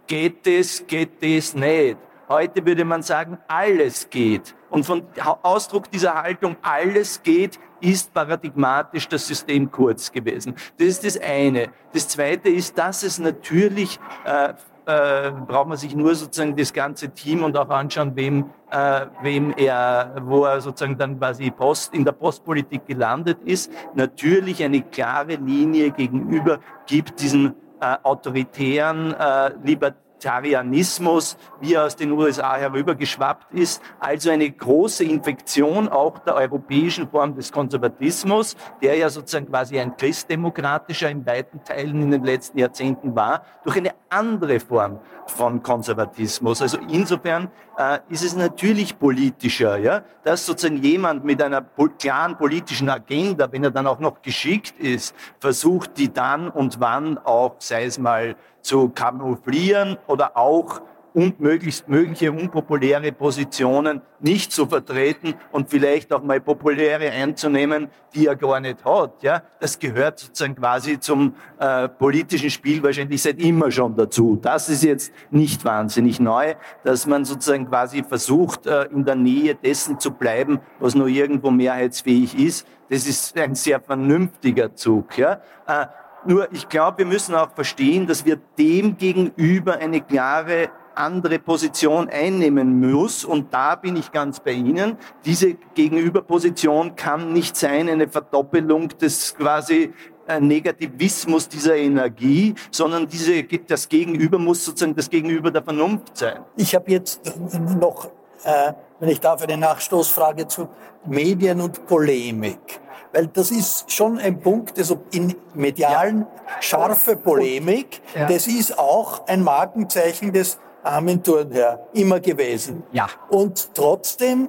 [0.07, 1.99] geht das, geht das nicht?
[2.29, 4.55] Heute würde man sagen, alles geht.
[4.73, 5.03] Und von
[5.43, 10.55] Ausdruck dieser Haltung, alles geht, ist paradigmatisch das System Kurz gewesen.
[10.79, 11.69] Das ist das eine.
[11.93, 14.55] Das zweite ist, dass es natürlich äh,
[14.87, 19.53] äh, braucht man sich nur sozusagen das ganze Team und auch anschauen, wem, äh, wem
[19.59, 25.35] er, wo er sozusagen dann quasi Post, in der Postpolitik gelandet ist, natürlich eine klare
[25.35, 33.53] Linie gegenüber gibt diesen äh, autoritären, äh, libertären Vegetarianismus, wie er aus den USA herübergeschwappt
[33.53, 33.83] ist.
[33.99, 39.97] Also eine große Infektion auch der europäischen Form des Konservatismus, der ja sozusagen quasi ein
[39.97, 46.63] christdemokratischer in weiten Teilen in den letzten Jahrzehnten war, durch eine andere Form von Konservatismus.
[46.63, 51.65] Also insofern äh, ist es natürlich politischer, ja, dass sozusagen jemand mit einer
[51.99, 57.19] klaren politischen Agenda, wenn er dann auch noch geschickt ist, versucht, die dann und wann
[57.19, 60.81] auch, sei es mal zu kamuflieren oder auch
[61.14, 68.27] und möglichst mögliche unpopuläre Positionen nicht zu vertreten und vielleicht auch mal populäre einzunehmen, die
[68.27, 69.22] er gar nicht hat.
[69.22, 74.38] Ja, das gehört sozusagen quasi zum äh, politischen Spiel wahrscheinlich seit immer schon dazu.
[74.40, 79.55] Das ist jetzt nicht wahnsinnig neu, dass man sozusagen quasi versucht, äh, in der Nähe
[79.55, 82.66] dessen zu bleiben, was nur irgendwo mehrheitsfähig ist.
[82.88, 85.16] Das ist ein sehr vernünftiger Zug.
[85.18, 85.40] Ja.
[85.66, 85.87] Äh,
[86.27, 92.09] nur ich glaube, wir müssen auch verstehen, dass wir dem gegenüber eine klare andere Position
[92.09, 93.25] einnehmen muss.
[93.25, 94.97] Und da bin ich ganz bei Ihnen.
[95.25, 99.93] Diese Gegenüberposition kann nicht sein eine Verdoppelung des quasi
[100.27, 106.45] äh, Negativismus dieser Energie, sondern diese, das Gegenüber muss sozusagen das Gegenüber der Vernunft sein.
[106.57, 107.33] Ich habe jetzt
[107.81, 108.11] noch,
[108.44, 110.68] äh, wenn ich darf, eine Nachstoßfrage zu
[111.07, 112.81] Medien und Polemik.
[113.12, 116.26] Weil das ist schon ein Punkt, also in medialen
[116.61, 118.26] scharfe Polemik, ja.
[118.26, 122.83] das ist auch ein Markenzeichen des armen Turnherr, immer gewesen.
[122.92, 123.09] Ja.
[123.28, 124.48] Und trotzdem,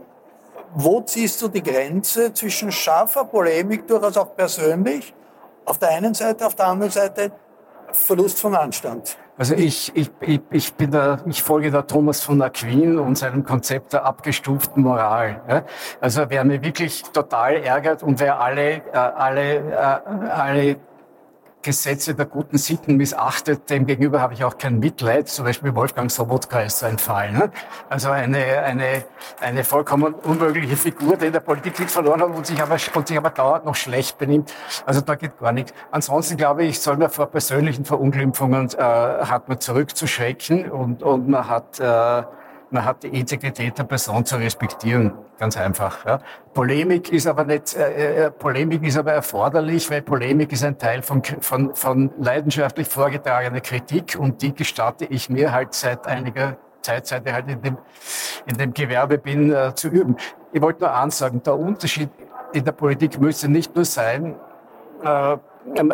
[0.75, 5.13] wo ziehst du die Grenze zwischen scharfer Polemik, durchaus auch persönlich,
[5.65, 7.32] auf der einen Seite, auf der anderen Seite
[7.91, 9.17] Verlust von Anstand?
[9.36, 13.43] Also ich, ich, ich, ich, bin da, ich folge da Thomas von Aquin und seinem
[13.43, 15.41] Konzept der abgestuften Moral.
[15.48, 15.63] Ja?
[16.00, 20.76] Also wer mir wirklich total ärgert und wer alle, äh, alle, äh, alle
[21.63, 25.30] Gesetze der guten Sitten missachtet, dem gegenüber habe ich auch kein Mitleid.
[25.30, 27.32] Zum Beispiel Wolfgang Sobotka ist so ein Fall.
[27.32, 27.52] Ne?
[27.89, 29.04] Also eine, eine,
[29.41, 33.08] eine vollkommen unmögliche Figur, die in der Politik nichts verloren hat und sich, aber, und
[33.08, 34.54] sich aber dauernd noch schlecht benimmt.
[34.86, 35.73] Also da geht gar nichts.
[35.89, 41.49] Ansonsten glaube ich, soll man vor persönlichen Verunglimpfungen, äh, hat man zurückzuschrecken und, und man
[41.49, 41.80] hat...
[41.80, 42.23] Äh,
[42.73, 46.06] man hat die Integrität der Person zu respektieren, ganz einfach.
[46.06, 46.19] Ja.
[46.54, 51.02] Polemik ist aber nicht, äh, äh, Polemik ist aber erforderlich, weil Polemik ist ein Teil
[51.02, 57.08] von, von, von leidenschaftlich vorgetragener Kritik und die gestatte ich mir halt seit einiger Zeit,
[57.08, 57.78] seit ich halt in dem,
[58.46, 60.17] in dem Gewerbe bin, äh, zu üben.
[60.52, 62.10] Ich wollte nur ansagen, der Unterschied
[62.54, 64.36] in der Politik müsste nicht nur sein,
[65.04, 65.38] äh,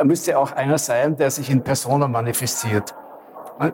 [0.03, 2.93] müsste auch einer sein, der sich in Persona manifestiert.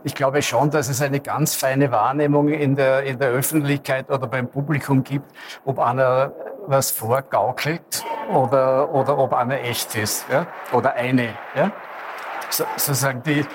[0.03, 4.25] Ich glaube schon, dass es eine ganz feine Wahrnehmung in der, in der Öffentlichkeit oder
[4.25, 5.29] beim Publikum gibt,
[5.63, 6.31] ob einer
[6.67, 10.47] was vorgaukelt oder, oder ob einer echt ist ja?
[10.71, 11.35] oder eine.
[11.55, 11.71] Ja?
[12.49, 13.45] So, sozusagen die, äh,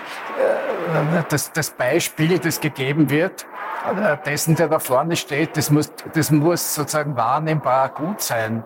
[1.28, 3.46] das, das Beispiel, das gegeben wird,
[3.88, 8.64] äh, dessen, der da vorne steht, das muss, das muss sozusagen wahrnehmbar gut sein.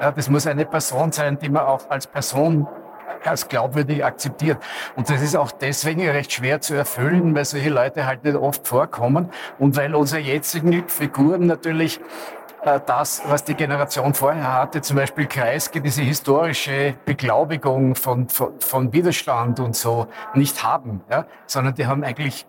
[0.00, 2.66] Ja, das muss eine Person sein, die man auch als Person
[3.26, 4.58] als glaubwürdig akzeptiert.
[4.96, 8.66] Und das ist auch deswegen recht schwer zu erfüllen, weil solche Leute halt nicht oft
[8.66, 12.00] vorkommen und weil unsere jetzigen Figuren natürlich
[12.64, 18.58] äh, das, was die Generation vorher hatte, zum Beispiel Kreisky, diese historische Beglaubigung von, von,
[18.60, 21.26] von Widerstand und so, nicht haben, ja?
[21.46, 22.46] sondern die haben eigentlich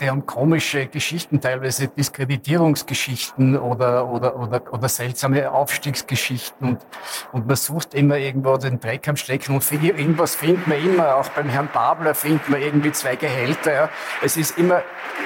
[0.00, 6.68] Sie haben komische Geschichten, teilweise Diskreditierungsgeschichten oder, oder, oder, oder seltsame Aufstiegsgeschichten.
[6.68, 6.86] Und,
[7.32, 9.56] und man sucht immer irgendwo den Dreck am Stecken.
[9.56, 11.16] Und irgendwas findet man immer.
[11.16, 13.72] Auch beim Herrn Babler findet man irgendwie zwei Gehälter.
[13.74, 13.88] Ja.
[14.22, 14.80] Es ist immer,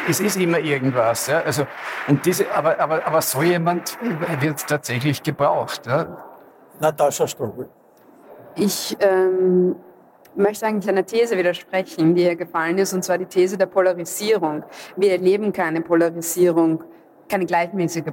[0.09, 1.29] es ist immer irgendwas.
[1.29, 1.43] Ja.
[1.43, 1.69] Also,
[2.09, 3.97] und diese, aber, aber, aber so jemand
[4.41, 5.87] wird tatsächlich gebraucht.
[5.87, 6.17] Ja.
[6.81, 7.69] Natascha Strobel.
[8.57, 9.77] Ich, ähm
[10.37, 14.65] möchte eigentlich einer These widersprechen, die hier gefallen ist, und zwar die These der Polarisierung.
[14.97, 16.85] Wir erleben keine Polarisierung,
[17.29, 18.05] keine gleichmäßige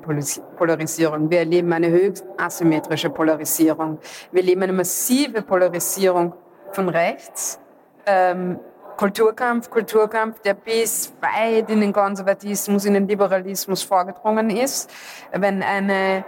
[0.57, 1.29] Polarisierung.
[1.29, 3.99] Wir erleben eine höchst asymmetrische Polarisierung.
[4.31, 6.33] Wir erleben eine massive Polarisierung
[6.71, 7.59] von rechts.
[8.05, 8.59] Ähm,
[8.97, 14.91] Kulturkampf, Kulturkampf, der bis weit in den Konservatismus, in den Liberalismus vorgedrungen ist.
[15.31, 16.23] Wenn eine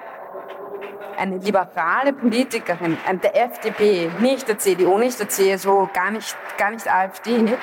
[1.17, 6.87] eine liberale Politikerin der FDP, nicht der CDU, nicht der CSU, gar nicht, gar nicht
[6.87, 7.53] AfD,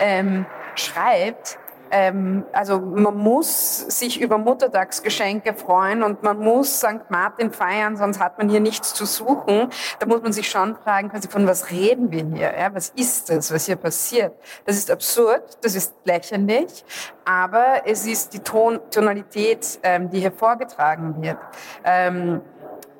[0.00, 1.58] ähm, schreibt,
[1.90, 7.10] ähm, also man muss sich über Muttertagsgeschenke freuen und man muss St.
[7.10, 9.68] Martin feiern, sonst hat man hier nichts zu suchen.
[9.98, 12.56] Da muss man sich schon fragen, quasi von was reden wir hier?
[12.56, 12.74] Ja?
[12.74, 14.34] Was ist das, was hier passiert?
[14.64, 16.84] Das ist absurd, das ist lächerlich,
[17.24, 21.38] aber es ist die Ton Tonalität, ähm, die hier vorgetragen wird.
[21.84, 22.40] Ähm,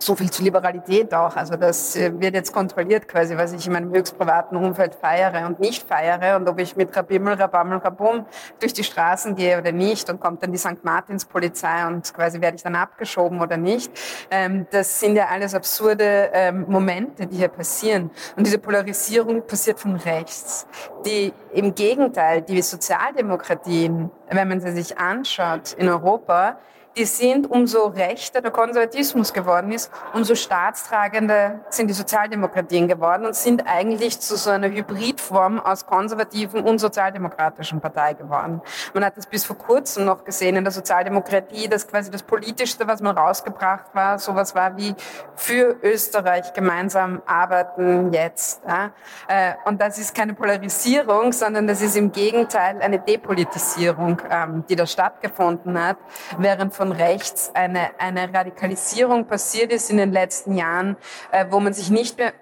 [0.03, 1.37] so viel zu Liberalität auch.
[1.37, 5.47] Also das äh, wird jetzt kontrolliert quasi, was ich in meinem höchst privaten Umfeld feiere
[5.47, 8.25] und nicht feiere und ob ich mit Rabimmel, Rabammel, Rabum
[8.59, 10.83] durch die Straßen gehe oder nicht und kommt dann die St.
[10.83, 13.93] Martins Polizei und quasi werde ich dann abgeschoben oder nicht.
[14.31, 18.11] Ähm, das sind ja alles absurde ähm, Momente, die hier passieren.
[18.37, 20.67] Und diese Polarisierung passiert von rechts.
[21.05, 26.59] Die im Gegenteil, die Sozialdemokratien, wenn man sie sich anschaut in Europa,
[26.96, 33.37] die sind, umso rechter der Konservatismus geworden ist, umso staatstragender sind die Sozialdemokratien geworden und
[33.37, 38.61] sind eigentlich zu so einer Hybridform aus konservativen und sozialdemokratischen Partei geworden.
[38.92, 42.87] Man hat das bis vor kurzem noch gesehen in der Sozialdemokratie, dass quasi das Politischste,
[42.88, 44.94] was man rausgebracht war, sowas war wie
[45.37, 48.62] für Österreich gemeinsam arbeiten jetzt.
[48.66, 48.90] Ja?
[49.29, 54.76] Äh, und das ist keine Polarisierung, sondern das ist im Gegenteil eine Depolitisierung, ähm, die
[54.76, 55.96] da stattgefunden hat,
[56.38, 60.97] während von rechts eine, eine Radikalisierung passiert ist in den letzten Jahren,
[61.31, 62.33] äh, wo man sich nicht mehr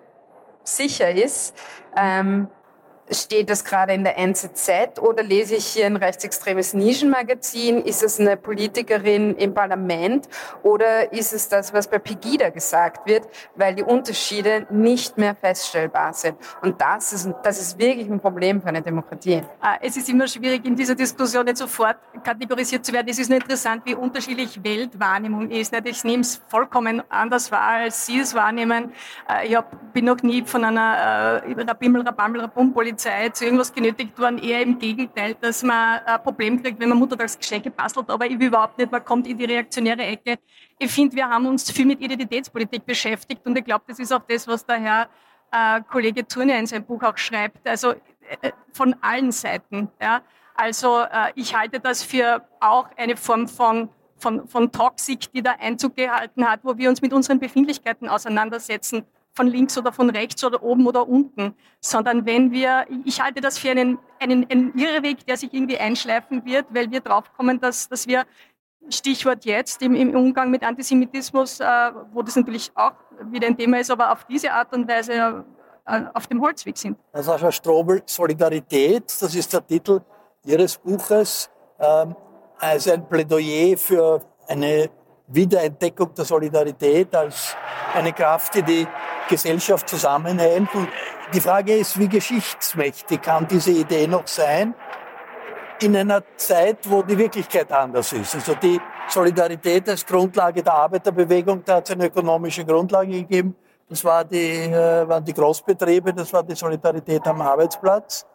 [0.62, 1.57] sicher ist,
[1.96, 2.46] ähm,
[3.11, 7.83] Steht das gerade in der NZZ oder lese ich hier ein rechtsextremes Nischenmagazin?
[7.83, 10.29] Ist es eine Politikerin im Parlament
[10.62, 16.12] oder ist es das, was bei Pegida gesagt wird, weil die Unterschiede nicht mehr feststellbar
[16.12, 16.37] sind?
[16.61, 19.42] Und das ist, das ist wirklich ein Problem für eine Demokratie.
[19.61, 23.09] Ah, es ist immer schwierig, in dieser Diskussion nicht sofort kategorisiert zu werden.
[23.09, 25.75] Es ist nur interessant, wie unterschiedlich Weltwahrnehmung ist.
[25.85, 28.92] Ich nehme es vollkommen anders wahr, als Sie es wahrnehmen.
[29.31, 29.59] Äh, ich
[29.94, 34.78] bin noch nie von einer äh, Rabimmel, Rabammel, Rabum-Polizei Zeit irgendwas genötigt worden, eher im
[34.78, 38.92] Gegenteil, dass man ein Problem kriegt, wenn man Muttertagsgeschenke bastelt, aber ich will überhaupt nicht,
[38.92, 40.38] man kommt in die reaktionäre Ecke.
[40.78, 44.22] Ich finde, wir haben uns viel mit Identitätspolitik beschäftigt und ich glaube, das ist auch
[44.28, 45.08] das, was der Herr
[45.50, 49.88] äh, Kollege Turner in seinem Buch auch schreibt, also äh, von allen Seiten.
[50.00, 50.20] Ja.
[50.54, 55.52] Also äh, ich halte das für auch eine Form von von, von Toxik, die da
[55.61, 59.04] Einzug gehalten hat, wo wir uns mit unseren Befindlichkeiten auseinandersetzen
[59.38, 63.57] von links oder von rechts oder oben oder unten, sondern wenn wir, ich halte das
[63.57, 68.09] für einen, einen, einen Irrweg, der sich irgendwie einschleifen wird, weil wir draufkommen, dass, dass
[68.09, 68.24] wir
[68.88, 71.64] Stichwort jetzt im, im Umgang mit Antisemitismus, äh,
[72.12, 72.94] wo das natürlich auch
[73.31, 75.44] wieder ein Thema ist, aber auf diese Art und Weise
[75.87, 76.98] äh, auf dem Holzweg sind.
[77.12, 80.01] Sascha Strobel, Solidarität, das ist der Titel
[80.44, 81.48] Ihres Buches,
[81.79, 82.16] ähm,
[82.59, 84.90] also ein Plädoyer für eine
[85.29, 87.57] Wiederentdeckung der Solidarität als
[87.95, 88.87] eine Kraft, die die
[89.29, 90.75] Gesellschaft zusammenhält.
[90.75, 90.88] Und
[91.33, 94.75] die Frage ist, wie geschichtsmächtig kann diese Idee noch sein
[95.81, 98.35] in einer Zeit, wo die Wirklichkeit anders ist.
[98.35, 103.55] Also die Solidarität als Grundlage der Arbeiterbewegung, da hat es eine ökonomische Grundlage gegeben.
[103.88, 108.27] Das war die, äh, waren die Großbetriebe, das war die Solidarität am Arbeitsplatz.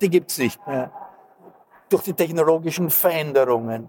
[0.00, 0.90] Die gibt es nicht mehr.
[1.88, 3.88] Durch die technologischen Veränderungen.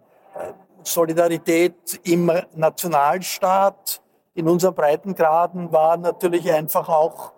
[0.84, 4.02] Solidarität im Nationalstaat
[4.34, 7.34] in unseren Breitengraden war natürlich einfach auch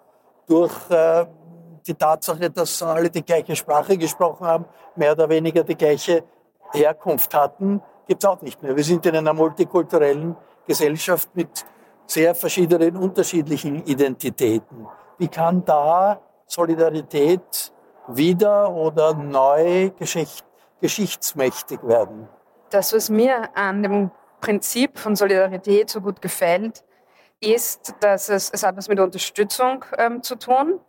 [0.48, 1.26] durch äh,
[1.88, 6.24] die Tatsache, dass alle die gleiche Sprache gesprochen haben, mehr oder weniger die gleiche
[6.72, 8.76] Herkunft hatten, gibt es auch nicht mehr.
[8.76, 10.36] Wir sind in einer multikulturellen
[10.68, 11.66] Gesellschaft mit
[12.06, 14.88] sehr verschiedenen, unterschiedlichen Identitäten.
[15.18, 17.72] Wie kann da Solidarität
[18.08, 20.46] wieder oder neu geschicht,
[20.82, 22.28] geschichtsmächtig werden?
[22.72, 26.84] Das, was mir an dem Prinzip von Solidarität so gut gefällt,
[27.42, 30.80] ist, dass es, es hat was mit Unterstützung ähm, zu tun.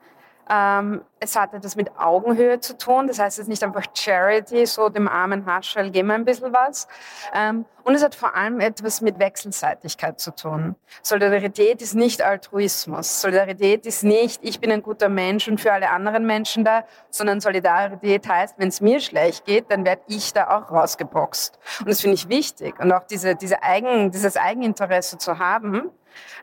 [0.52, 3.06] Ähm, es hat etwas mit Augenhöhe zu tun.
[3.06, 6.52] Das heißt, es ist nicht einfach Charity, so dem armen Haschel geben wir ein bisschen
[6.52, 6.88] was.
[7.32, 10.76] Ähm, und es hat vor allem etwas mit Wechselseitigkeit zu tun.
[11.02, 13.22] Solidarität ist nicht Altruismus.
[13.22, 17.40] Solidarität ist nicht, ich bin ein guter Mensch und für alle anderen Menschen da, sondern
[17.40, 21.58] Solidarität heißt, wenn es mir schlecht geht, dann werde ich da auch rausgeboxt.
[21.80, 22.78] Und das finde ich wichtig.
[22.78, 25.90] Und auch diese, diese Eigen, dieses Eigeninteresse zu haben,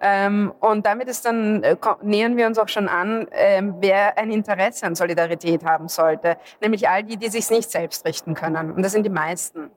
[0.02, 4.32] ähm, und damit ist dann, äh, nähern wir uns auch schon an, ähm, wer ein
[4.32, 6.38] Interesse an Solidarität haben sollte.
[6.62, 8.72] Nämlich all die, die sich nicht selbst richten können.
[8.72, 9.72] Und das sind die meisten.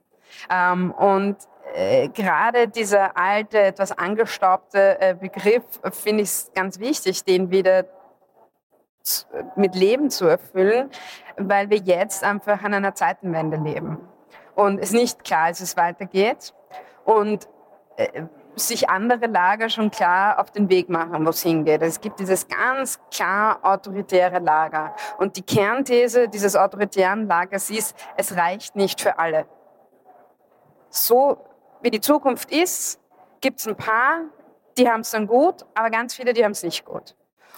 [0.49, 1.37] Ähm, und
[1.73, 7.85] äh, gerade dieser alte, etwas angestaubte äh, Begriff finde ich ganz wichtig, den wieder
[9.57, 10.89] mit Leben zu erfüllen,
[11.35, 13.97] weil wir jetzt einfach an einer Zeitenwende leben
[14.55, 16.53] und es nicht klar ist, es weitergeht.
[17.05, 17.47] Und
[17.97, 18.23] äh,
[18.55, 21.81] sich andere Lager schon klar auf den Weg machen, wo es hingeht.
[21.81, 24.95] Es gibt dieses ganz klar autoritäre Lager.
[25.17, 29.45] Und die Kernthese dieses autoritären Lagers ist, es reicht nicht für alle.
[30.89, 31.37] So
[31.81, 32.99] wie die Zukunft ist,
[33.41, 34.21] gibt es ein paar,
[34.77, 37.15] die haben es dann gut, aber ganz viele, die haben es nicht gut.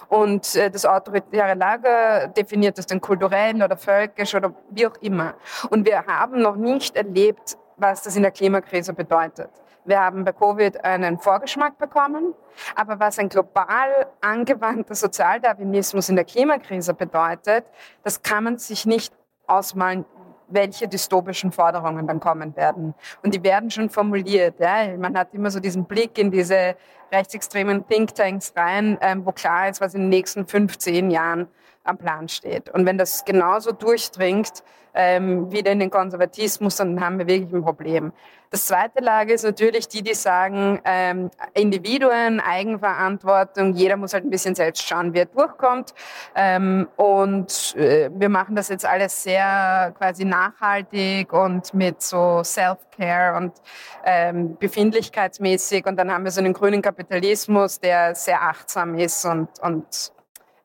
[0.08, 5.34] Und äh, das autoritäre Lager definiert das dann kulturell oder völkisch oder wie auch immer.
[5.70, 9.50] Und wir haben noch nicht erlebt, was das in der Klimakrise bedeutet.
[9.86, 12.34] Wir haben bei Covid einen Vorgeschmack bekommen,
[12.74, 17.64] aber was ein global angewandter Sozialdarwinismus in der Klimakrise bedeutet,
[18.02, 19.14] das kann man sich nicht
[19.46, 20.04] ausmalen,
[20.48, 22.94] welche dystopischen Forderungen dann kommen werden.
[23.22, 24.58] Und die werden schon formuliert.
[24.58, 24.96] Ja?
[24.96, 26.76] Man hat immer so diesen Blick in diese
[27.12, 31.46] rechtsextremen Thinktanks rein, ähm, wo klar ist, was in den nächsten 15 Jahren
[31.84, 32.70] am Plan steht.
[32.70, 34.64] Und wenn das genauso durchdringt,
[34.96, 38.12] ähm, wieder in den Konservatismus, dann haben wir wirklich ein Problem.
[38.50, 44.30] Das zweite Lager ist natürlich die, die sagen, ähm, Individuen, Eigenverantwortung, jeder muss halt ein
[44.30, 45.94] bisschen selbst schauen, wie er durchkommt.
[46.34, 53.36] Ähm, und äh, wir machen das jetzt alles sehr quasi nachhaltig und mit so Self-Care
[53.36, 53.52] und
[54.04, 55.84] ähm, befindlichkeitsmäßig.
[55.86, 60.12] Und dann haben wir so einen grünen Kapitalismus, der sehr achtsam ist und, und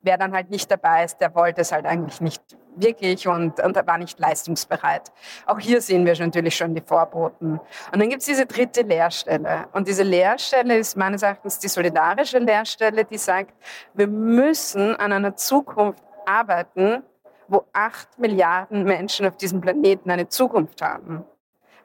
[0.02, 2.42] wer dann halt nicht dabei ist, der wollte es halt eigentlich nicht
[2.76, 5.12] wirklich und, und war nicht leistungsbereit.
[5.46, 7.60] Auch hier sehen wir natürlich schon die Vorboten.
[7.92, 9.68] Und dann gibt es diese dritte Lehrstelle.
[9.74, 13.54] Und diese Lehrstelle ist meines Erachtens die solidarische Lehrstelle, die sagt,
[13.94, 17.04] wir müssen an einer Zukunft arbeiten,
[17.48, 21.26] wo acht Milliarden Menschen auf diesem Planeten eine Zukunft haben.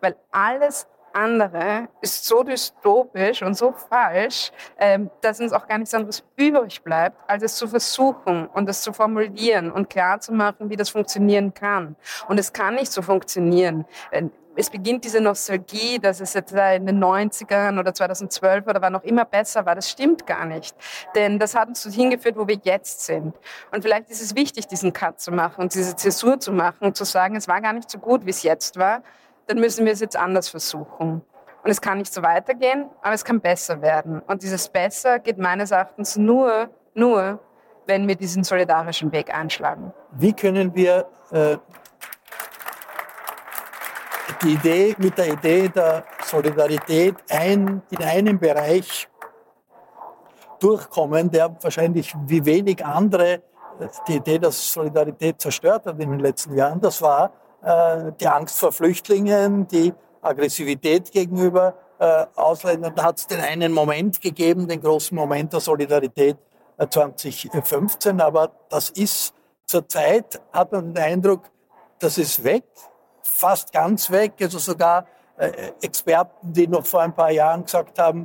[0.00, 0.86] Weil alles
[1.16, 6.82] andere ist so dystopisch und so falsch, ähm, dass uns auch gar nichts anderes übrig
[6.82, 10.90] bleibt, als es zu versuchen und es zu formulieren und klar zu machen, wie das
[10.90, 11.96] funktionieren kann.
[12.28, 14.24] Und es kann nicht so funktionieren äh,
[14.56, 19.02] es beginnt diese Nostalgie, dass es jetzt in den 90ern oder 2012 oder wann auch
[19.02, 19.74] immer besser war.
[19.74, 20.74] Das stimmt gar nicht.
[21.14, 23.34] Denn das hat uns hingeführt, wo wir jetzt sind.
[23.70, 26.96] Und vielleicht ist es wichtig, diesen Cut zu machen und diese Zäsur zu machen und
[26.96, 29.02] zu sagen, es war gar nicht so gut, wie es jetzt war
[29.46, 31.22] dann müssen wir es jetzt anders versuchen.
[31.62, 34.20] Und es kann nicht so weitergehen, aber es kann besser werden.
[34.20, 37.40] Und dieses Besser geht meines Erachtens nur, nur,
[37.86, 39.92] wenn wir diesen solidarischen Weg einschlagen.
[40.12, 41.56] Wie können wir äh,
[44.42, 49.08] die Idee, mit der Idee der Solidarität ein, in einem Bereich
[50.60, 56.20] durchkommen, der wahrscheinlich wie wenig andere äh, die Idee der Solidarität zerstört hat in den
[56.20, 56.80] letzten Jahren.
[56.80, 57.32] Das war
[57.66, 59.92] die Angst vor Flüchtlingen, die
[60.22, 62.94] Aggressivität gegenüber äh, Ausländern.
[62.94, 66.36] Da hat es den einen Moment gegeben, den großen Moment der Solidarität
[66.78, 71.50] 2015, äh, aber das ist zurzeit, hat man den Eindruck,
[71.98, 72.64] das ist weg,
[73.22, 74.34] fast ganz weg.
[74.40, 75.06] Also sogar
[75.82, 78.24] Experten, die noch vor ein paar Jahren gesagt haben,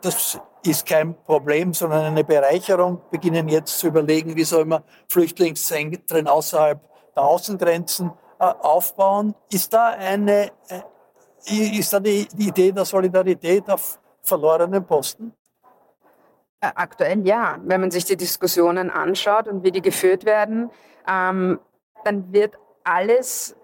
[0.00, 6.26] das ist kein Problem, sondern eine Bereicherung, beginnen jetzt zu überlegen, wie soll man Flüchtlingszentren
[6.26, 6.80] außerhalb
[7.14, 9.34] der Außengrenzen äh, aufbauen.
[9.50, 15.32] Ist da eine, äh, ist da die, die Idee der Solidarität auf verlorenen Posten?
[16.60, 17.58] Äh, aktuell ja.
[17.62, 20.70] Wenn man sich die Diskussionen anschaut und wie die geführt werden,
[21.08, 21.58] ähm,
[22.04, 23.56] dann wird alles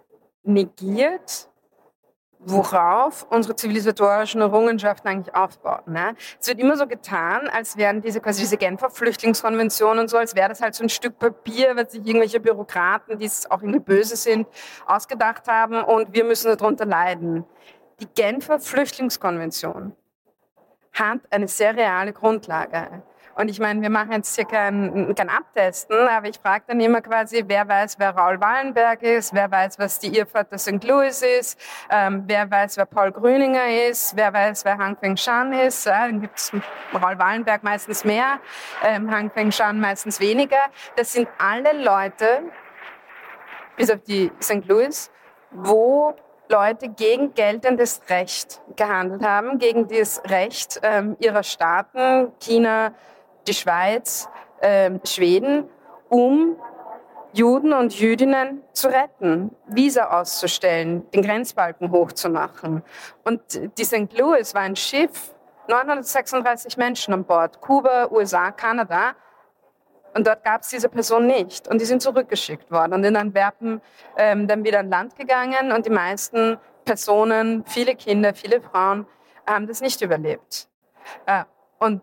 [0.42, 1.48] negiert,
[2.48, 5.82] worauf unsere zivilisatorischen Errungenschaften eigentlich aufbauen.
[5.86, 6.14] Ne?
[6.40, 10.36] Es wird immer so getan, als wären diese quasi diese Genfer Flüchtlingskonvention und so, als
[10.36, 13.80] wäre das halt so ein Stück Papier, was sich irgendwelche Bürokraten, die es auch irgendwie
[13.80, 14.46] böse sind,
[14.86, 17.44] ausgedacht haben und wir müssen darunter leiden.
[17.98, 19.96] Die Genfer Flüchtlingskonvention
[20.92, 23.02] hat eine sehr reale Grundlage.
[23.36, 27.02] Und ich meine, wir machen jetzt hier kein, kein Abtesten, aber ich frage dann immer
[27.02, 30.82] quasi, wer weiß, wer Raul Wallenberg ist, wer weiß, was die Irrfahrt St.
[30.84, 31.60] Louis ist,
[31.90, 35.84] ähm, wer weiß, wer Paul Grüninger ist, wer weiß, wer Hang Feng Shan ist.
[35.84, 36.50] Ja, dann gibt es
[36.94, 38.40] Raul Wallenberg meistens mehr,
[38.82, 40.70] ähm, Hang Feng Shan meistens weniger.
[40.96, 42.42] Das sind alle Leute,
[43.76, 44.66] bis auf die St.
[44.66, 45.10] Louis,
[45.50, 46.16] wo
[46.48, 52.94] Leute gegen geltendes Recht gehandelt haben, gegen das Recht ähm, ihrer Staaten, China,
[53.46, 54.28] die Schweiz,
[54.60, 55.68] äh, Schweden,
[56.08, 56.56] um
[57.32, 62.82] Juden und Jüdinnen zu retten, Visa auszustellen, den Grenzbalken hochzumachen.
[63.24, 63.40] Und
[63.76, 64.16] die St.
[64.18, 65.34] Louis war ein Schiff,
[65.68, 69.14] 936 Menschen an Bord, Kuba, USA, Kanada.
[70.14, 71.68] Und dort gab es diese Person nicht.
[71.68, 73.82] Und die sind zurückgeschickt worden und in Antwerpen
[74.16, 75.72] ähm, dann wieder an Land gegangen.
[75.72, 79.06] Und die meisten Personen, viele Kinder, viele Frauen,
[79.46, 80.68] haben das nicht überlebt.
[81.26, 81.44] Äh,
[81.78, 82.00] und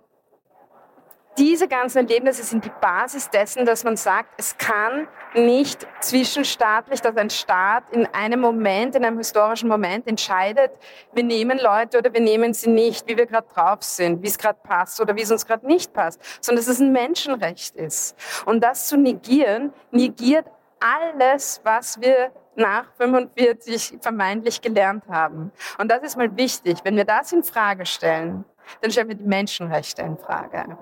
[1.37, 7.17] diese ganzen Erlebnisse sind die Basis dessen, dass man sagt, es kann nicht zwischenstaatlich, dass
[7.17, 10.71] ein Staat in einem Moment, in einem historischen Moment entscheidet,
[11.13, 14.37] wir nehmen Leute oder wir nehmen sie nicht, wie wir gerade drauf sind, wie es
[14.37, 18.15] gerade passt oder wie es uns gerade nicht passt, sondern dass es ein Menschenrecht ist.
[18.45, 20.45] Und das zu negieren, negiert
[20.79, 25.51] alles, was wir nach 45 vermeintlich gelernt haben.
[25.79, 26.77] Und das ist mal wichtig.
[26.83, 28.45] Wenn wir das in Frage stellen,
[28.81, 30.77] dann stellen wir die Menschenrechte in Frage.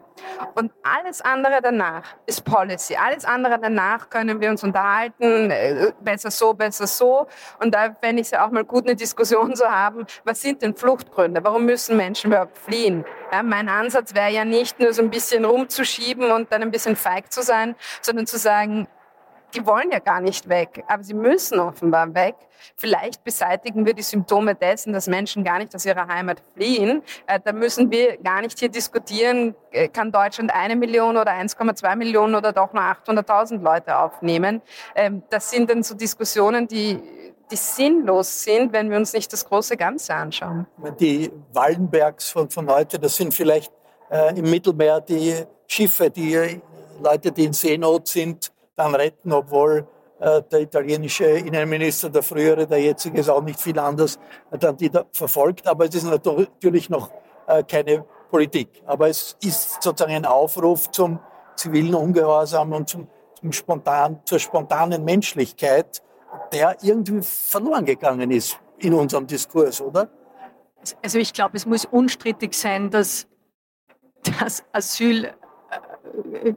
[0.55, 2.95] Und alles andere danach ist Policy.
[2.95, 7.27] Alles andere danach können wir uns unterhalten, äh, besser so, besser so.
[7.59, 10.61] Und da fände ich es ja auch mal gut, eine Diskussion zu haben, was sind
[10.61, 11.43] denn Fluchtgründe?
[11.43, 13.05] Warum müssen Menschen überhaupt fliehen?
[13.31, 16.95] Ja, mein Ansatz wäre ja nicht nur so ein bisschen rumzuschieben und dann ein bisschen
[16.95, 18.87] feig zu sein, sondern zu sagen,
[19.53, 22.35] die wollen ja gar nicht weg, aber sie müssen offenbar weg.
[22.75, 27.01] Vielleicht beseitigen wir die Symptome dessen, dass Menschen gar nicht aus ihrer Heimat fliehen.
[27.27, 31.95] Äh, da müssen wir gar nicht hier diskutieren, äh, kann Deutschland eine Million oder 1,2
[31.95, 34.61] Millionen oder doch nur 800.000 Leute aufnehmen.
[34.95, 37.01] Ähm, das sind dann so Diskussionen, die,
[37.49, 40.67] die sinnlos sind, wenn wir uns nicht das große Ganze anschauen.
[40.99, 43.71] Die Wallenbergs von, von heute, das sind vielleicht
[44.09, 46.61] äh, im Mittelmeer die Schiffe, die
[47.01, 49.87] Leute, die in Seenot sind, dann retten, obwohl
[50.19, 54.19] äh, der italienische Innenminister, der frühere, der jetzige, ist auch nicht viel anders,
[54.51, 55.67] dann die da verfolgt.
[55.67, 57.11] Aber es ist natürlich noch
[57.47, 58.81] äh, keine Politik.
[58.85, 61.19] Aber es ist sozusagen ein Aufruf zum
[61.55, 63.07] zivilen Ungehorsam und zum,
[63.39, 66.01] zum spontan, zur spontanen Menschlichkeit,
[66.51, 70.09] der irgendwie verloren gegangen ist in unserem Diskurs, oder?
[71.03, 73.27] Also ich glaube, es muss unstrittig sein, dass
[74.39, 75.33] das Asyl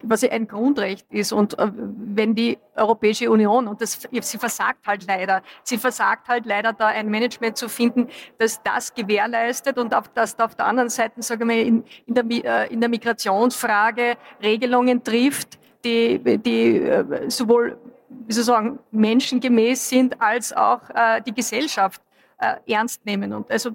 [0.03, 1.33] was ein Grundrecht ist.
[1.33, 6.47] Und äh, wenn die Europäische Union, und das, sie versagt halt leider, sie versagt halt
[6.47, 8.09] leider da ein Management zu finden,
[8.39, 12.25] das das gewährleistet und auf, das auf der anderen Seite, sagen wir, in, in, der,
[12.31, 17.79] äh, in der Migrationsfrage Regelungen trifft, die, die äh, sowohl
[18.27, 22.01] wie soll ich sagen, menschengemäß sind, als auch äh, die Gesellschaft
[22.39, 23.33] äh, ernst nehmen.
[23.33, 23.71] Und also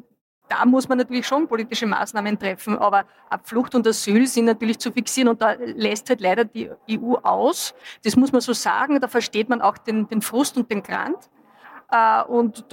[0.50, 3.06] da muss man natürlich schon politische Maßnahmen treffen, aber
[3.44, 7.76] Flucht und Asyl sind natürlich zu fixieren und da lässt halt leider die EU aus.
[8.04, 11.30] Das muss man so sagen, da versteht man auch den, den Frust und den Grant.
[11.92, 12.66] Äh, und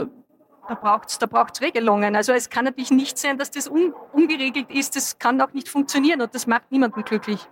[0.69, 2.17] da braucht es da braucht's Regelungen.
[2.17, 4.97] Also es kann natürlich nicht sein, dass das un, ungeregelt ist.
[4.97, 7.47] Das kann auch nicht funktionieren und das macht niemanden glücklich.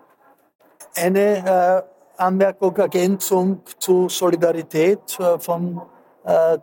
[0.97, 1.85] Eine
[2.17, 5.83] äh, Anmerkung, Ergänzung zu Solidarität äh, von
[6.25, 6.59] äh,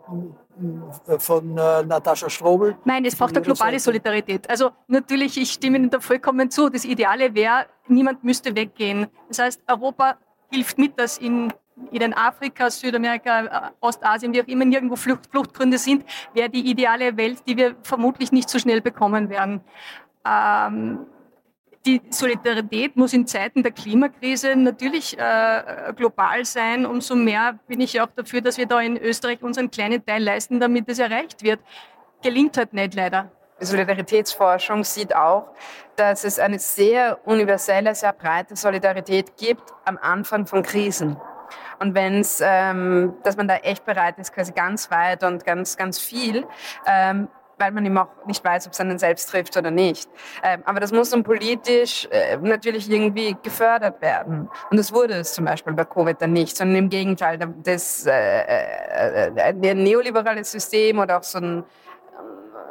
[1.18, 2.76] von äh, Natascha Strobel.
[2.84, 4.48] Nein, es braucht eine globale Solidarität.
[4.50, 6.68] Also natürlich, ich stimme Ihnen da vollkommen zu.
[6.68, 9.06] Das Ideale wäre, niemand müsste weggehen.
[9.28, 10.18] Das heißt, Europa
[10.50, 11.52] hilft mit, dass in,
[11.90, 17.42] in Afrika, Südamerika, Ostasien, wie auch immer nirgendwo Flucht, Fluchtgründe sind, wäre die ideale Welt,
[17.46, 19.60] die wir vermutlich nicht so schnell bekommen werden.
[20.24, 21.06] Ähm,
[21.84, 26.86] die Solidarität muss in Zeiten der Klimakrise natürlich äh, global sein.
[26.86, 30.60] Umso mehr bin ich auch dafür, dass wir da in Österreich unseren kleinen Teil leisten,
[30.60, 31.60] damit es erreicht wird.
[32.22, 33.30] Gelingt halt nicht leider.
[33.60, 35.48] Die Solidaritätsforschung sieht auch,
[35.96, 41.16] dass es eine sehr universelle, sehr breite Solidarität gibt am Anfang von Krisen.
[41.78, 45.76] Und wenn es, ähm, dass man da echt bereit ist, quasi ganz weit und ganz,
[45.76, 46.46] ganz viel
[46.86, 47.28] ähm,
[47.62, 50.10] weil man eben auch nicht weiß, ob es einen selbst trifft oder nicht.
[50.42, 54.48] Ähm, aber das muss dann politisch äh, natürlich irgendwie gefördert werden.
[54.70, 58.10] Und das wurde es zum Beispiel bei Covid dann nicht, sondern im Gegenteil, das äh,
[58.10, 61.62] äh, äh ein neoliberales System oder auch so ein ähm,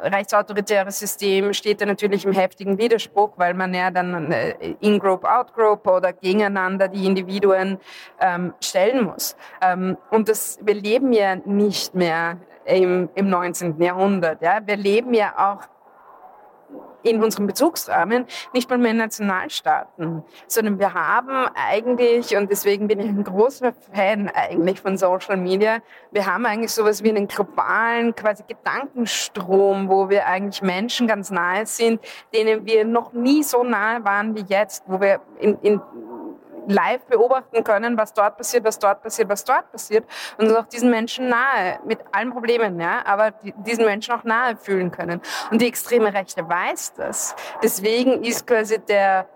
[0.02, 4.30] rechtsautoritäres System steht da natürlich im heftigen Widerspruch, weil man ja dann
[4.80, 7.78] In-Group, Out-Group oder gegeneinander die Individuen
[8.20, 9.36] ähm, stellen muss.
[9.62, 13.80] Ähm, und das, wir leben ja nicht mehr im, im 19.
[13.80, 14.42] Jahrhundert.
[14.42, 14.60] Ja.
[14.64, 15.68] Wir leben ja auch
[17.02, 23.00] in unserem Bezugsrahmen nicht mal mehr in Nationalstaaten, sondern wir haben eigentlich, und deswegen bin
[23.00, 25.78] ich ein großer Fan eigentlich von Social Media,
[26.10, 31.66] wir haben eigentlich sowas wie einen globalen quasi Gedankenstrom, wo wir eigentlich Menschen ganz nahe
[31.66, 32.00] sind,
[32.32, 35.80] denen wir noch nie so nahe waren wie jetzt, wo wir in, in
[36.68, 40.04] live beobachten können, was dort passiert, was dort passiert, was dort passiert
[40.38, 44.24] und uns auch diesen Menschen nahe, mit allen Problemen, ja, aber die, diesen Menschen auch
[44.24, 45.20] nahe fühlen können.
[45.50, 47.34] Und die extreme Rechte weiß das.
[47.62, 49.26] Deswegen ist quasi der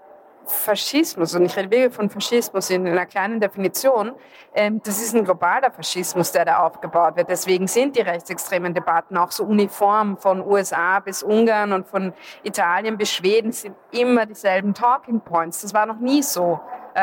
[0.47, 4.12] Faschismus, und ich rede wirklich von Faschismus in einer kleinen Definition,
[4.55, 7.29] ähm, das ist ein globaler Faschismus, der da aufgebaut wird.
[7.29, 12.12] Deswegen sind die rechtsextremen Debatten auch so uniform von USA bis Ungarn und von
[12.43, 15.62] Italien bis Schweden sind immer dieselben Talking Points.
[15.62, 16.61] Das war noch nie so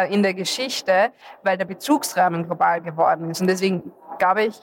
[0.10, 1.12] in der Geschichte,
[1.44, 3.42] weil der Bezugsrahmen global geworden ist.
[3.42, 4.56] Und deswegen glaube ich,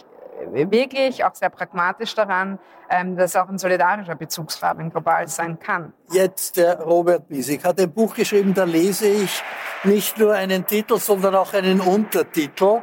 [0.53, 2.59] wirklich auch sehr pragmatisch daran,
[2.89, 5.93] ähm, dass auch ein solidarischer Bezugsrahmen global sein kann.
[6.11, 9.43] Jetzt der Robert Biesig hat ein Buch geschrieben, da lese ich
[9.85, 12.83] nicht nur einen Titel, sondern auch einen Untertitel.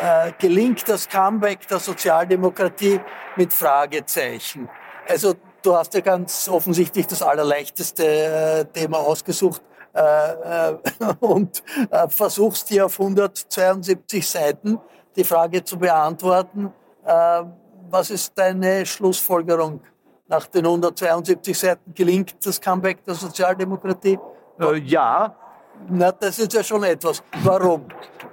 [0.00, 3.00] Äh, gelingt das Comeback der Sozialdemokratie
[3.36, 4.68] mit Fragezeichen?
[5.08, 9.62] Also du hast ja ganz offensichtlich das allerleichteste äh, Thema ausgesucht
[9.98, 10.76] äh, äh
[11.20, 14.78] und äh, versuchst hier auf 172 Seiten
[15.16, 16.72] die Frage zu beantworten.
[17.04, 17.44] Äh,
[17.90, 19.80] was ist deine Schlussfolgerung?
[20.28, 24.18] Nach den 172 Seiten gelingt das Comeback der Sozialdemokratie?
[24.84, 25.34] ja.
[25.88, 27.22] Na, das ist ja schon etwas.
[27.42, 27.86] Warum?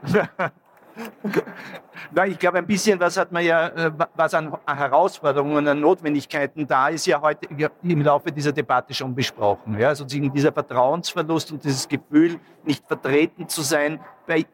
[2.11, 5.79] Na, ich glaube, ein bisschen was hat man ja, äh, was an Herausforderungen und an
[5.79, 7.47] Notwendigkeiten da ist, ja heute
[7.83, 9.77] im Laufe dieser Debatte schon besprochen.
[9.77, 14.45] Ja, sozusagen dieser Vertrauensverlust und dieses Gefühl, nicht vertreten zu sein bei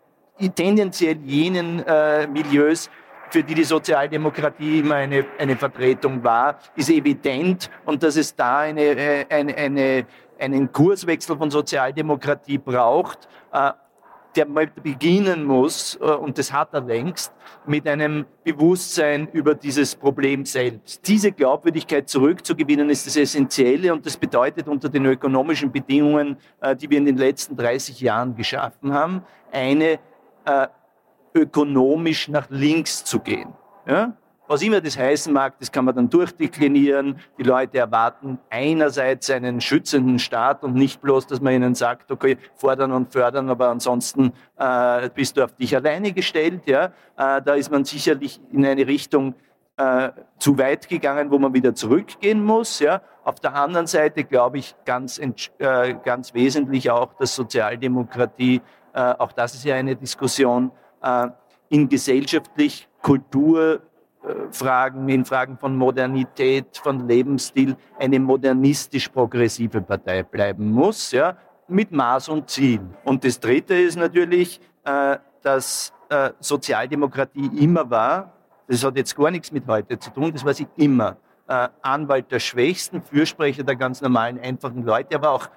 [0.55, 2.89] tendenziell jenen äh, Milieus,
[3.29, 8.59] für die die Sozialdemokratie immer eine, eine Vertretung war, ist evident und dass es da
[8.59, 10.05] eine, äh, eine, eine,
[10.39, 13.29] einen Kurswechsel von Sozialdemokratie braucht.
[13.53, 13.71] Äh,
[14.35, 17.33] der mal beginnen muss, äh, und das hat er längst,
[17.65, 21.07] mit einem Bewusstsein über dieses Problem selbst.
[21.07, 26.89] Diese Glaubwürdigkeit zurückzugewinnen ist das Essentielle und das bedeutet unter den ökonomischen Bedingungen, äh, die
[26.89, 29.99] wir in den letzten 30 Jahren geschaffen haben, eine
[30.45, 30.67] äh,
[31.33, 33.53] ökonomisch nach links zu gehen.
[33.87, 34.13] Ja?
[34.51, 37.17] Was immer das heißen mag, das kann man dann durchdeklinieren.
[37.37, 42.37] Die Leute erwarten einerseits einen schützenden Staat und nicht bloß, dass man ihnen sagt, okay,
[42.55, 46.63] fordern und fördern, aber ansonsten äh, bist du auf dich alleine gestellt.
[46.65, 46.87] Ja?
[47.15, 49.35] Äh, da ist man sicherlich in eine Richtung
[49.77, 52.79] äh, zu weit gegangen, wo man wieder zurückgehen muss.
[52.79, 53.01] Ja?
[53.23, 58.59] Auf der anderen Seite glaube ich ganz, äh, ganz wesentlich auch, dass Sozialdemokratie,
[58.91, 60.71] äh, auch das ist ja eine Diskussion,
[61.01, 61.27] äh,
[61.69, 63.81] in gesellschaftlich Kultur
[64.51, 71.35] Fragen, in Fragen von Modernität, von Lebensstil eine modernistisch-progressive Partei bleiben muss, ja,
[71.67, 72.81] mit Maß und Ziel.
[73.03, 78.33] Und das Dritte ist natürlich, äh, dass äh, Sozialdemokratie immer war,
[78.67, 81.17] das hat jetzt gar nichts mit heute zu tun, das war sie immer,
[81.47, 85.49] äh, Anwalt der Schwächsten, Fürsprecher der ganz normalen, einfachen Leute, aber auch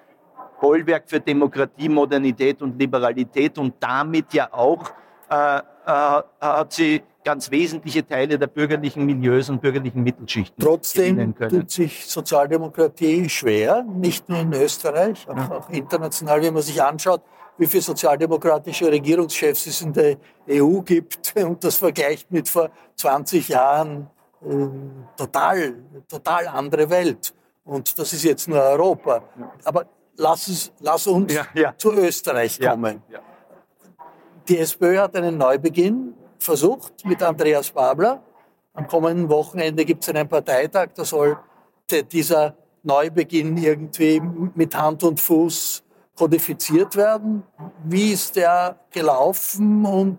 [0.60, 4.90] Bollwerk für Demokratie, Modernität und Liberalität und damit ja auch
[5.28, 11.70] äh, äh, hat sie ganz wesentliche Teile der bürgerlichen Milieus und bürgerlichen Mittelschichten Trotzdem tut
[11.70, 15.50] sich Sozialdemokratie schwer, nicht nur in Österreich, auch, ja.
[15.50, 17.22] auch international, wenn man sich anschaut,
[17.56, 20.16] wie viele sozialdemokratische Regierungschefs es in der
[20.50, 24.08] EU gibt und das vergleicht mit vor 20 Jahren,
[24.42, 24.66] äh,
[25.16, 25.74] total,
[26.08, 27.32] total andere Welt.
[27.64, 29.22] Und das ist jetzt nur Europa.
[29.64, 31.74] Aber lass, es, lass uns ja, ja.
[31.76, 33.02] zu Österreich kommen.
[34.48, 38.22] Die SPÖ hat einen Neubeginn versucht mit Andreas Babler.
[38.74, 41.38] Am kommenden Wochenende gibt es einen Parteitag, da soll
[42.12, 44.20] dieser Neubeginn irgendwie
[44.54, 45.82] mit Hand und Fuß
[46.14, 47.42] kodifiziert werden.
[47.84, 50.18] Wie ist der gelaufen und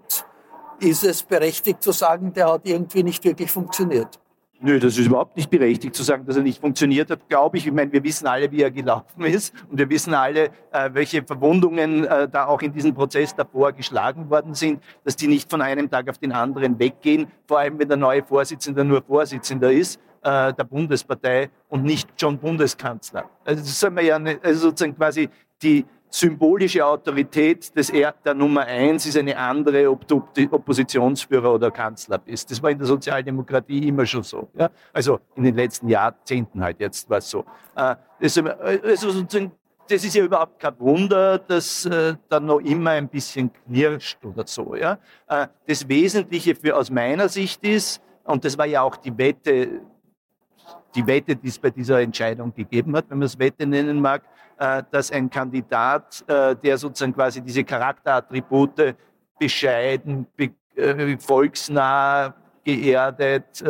[0.80, 4.20] ist es berechtigt zu sagen, der hat irgendwie nicht wirklich funktioniert?
[4.62, 7.68] Nö, das ist überhaupt nicht berechtigt zu sagen, dass er nicht funktioniert hat, glaube ich.
[7.68, 11.24] Ich meine, wir wissen alle, wie er gelaufen ist und wir wissen alle, äh, welche
[11.24, 15.62] Verwundungen äh, da auch in diesem Prozess davor geschlagen worden sind, dass die nicht von
[15.62, 19.99] einem Tag auf den anderen weggehen, vor allem wenn der neue Vorsitzende nur Vorsitzender ist
[20.26, 23.30] äh, der Bundespartei und nicht schon Bundeskanzler.
[23.43, 25.30] Also das soll man ja nicht, also sozusagen quasi
[25.62, 31.72] die, symbolische Autorität des er der Nummer eins ist eine andere, ob du Oppositionsführer oder
[31.72, 32.49] Kanzler bist.
[32.51, 34.47] Das war in der Sozialdemokratie immer schon so.
[34.58, 34.70] Ja?
[34.93, 37.43] Also in den letzten Jahrzehnten halt jetzt war es so.
[37.76, 39.24] Äh, das, also
[39.88, 44.47] das ist ja überhaupt kein Wunder, dass äh, da noch immer ein bisschen knirscht oder
[44.47, 44.76] so.
[44.76, 44.97] Ja?
[45.28, 49.82] Äh, das Wesentliche für aus meiner Sicht ist, und das war ja auch die Wette,
[50.95, 54.24] die Wette, die es bei dieser Entscheidung gegeben hat, wenn man es Wette nennen mag,
[54.58, 58.95] dass ein Kandidat, äh, der sozusagen quasi diese Charakterattribute
[59.38, 60.28] bescheiden,
[60.76, 62.34] äh, volksnah,
[62.64, 63.64] geerdet,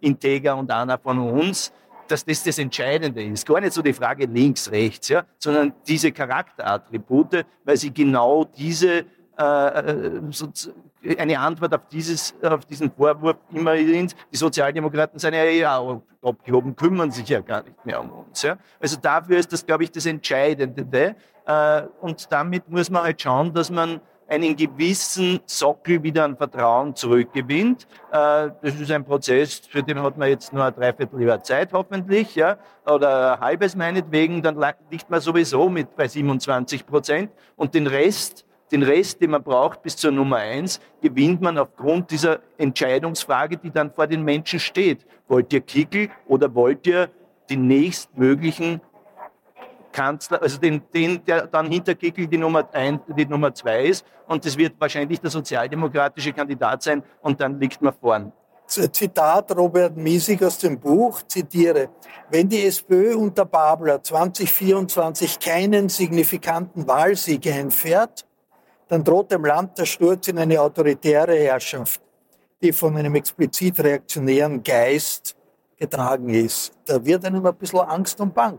[0.00, 1.70] integer und einer von uns,
[2.08, 3.46] dass das das Entscheidende ist.
[3.46, 9.00] Gar nicht so die Frage links, rechts, ja, sondern diese Charakterattribute, weil sie genau diese
[9.00, 9.04] äh,
[9.38, 16.74] eine Antwort auf, dieses, auf diesen Vorwurf immerhin, die Sozialdemokraten sind ja eh auch abgehoben,
[16.74, 18.42] kümmern sich ja gar nicht mehr um uns.
[18.42, 18.56] Ja.
[18.80, 21.14] Also dafür ist das, glaube ich, das Entscheidende.
[21.46, 26.94] Äh, und damit muss man halt schauen, dass man einen gewissen Sockel wieder an Vertrauen
[26.94, 27.86] zurückgewinnt.
[28.10, 32.34] Äh, das ist ein Prozess, für den hat man jetzt nur ein Dreivierteljahr Zeit hoffentlich,
[32.34, 37.86] ja, oder ein halbes meinetwegen, dann liegt man sowieso mit bei 27 Prozent und den
[37.86, 43.56] Rest Den Rest, den man braucht bis zur Nummer eins, gewinnt man aufgrund dieser Entscheidungsfrage,
[43.56, 45.06] die dann vor den Menschen steht.
[45.26, 47.08] Wollt ihr Kickel oder wollt ihr
[47.48, 48.80] den nächstmöglichen
[49.92, 54.04] Kanzler, also den, den der dann hinter Kickel die Nummer, ein, die Nummer zwei ist.
[54.26, 58.32] Und das wird wahrscheinlich der sozialdemokratische Kandidat sein und dann liegt man vorn.
[58.68, 61.88] Zitat Robert Miesig aus dem Buch, zitiere,
[62.30, 68.27] wenn die SPÖ unter Babler 2024 keinen signifikanten Wahlsieg einfährt,
[68.88, 72.00] dann droht dem Land der Sturz in eine autoritäre Herrschaft,
[72.62, 75.36] die von einem explizit reaktionären Geist
[75.76, 76.72] getragen ist.
[76.86, 78.58] Da wird einem ein bisschen Angst und Bang.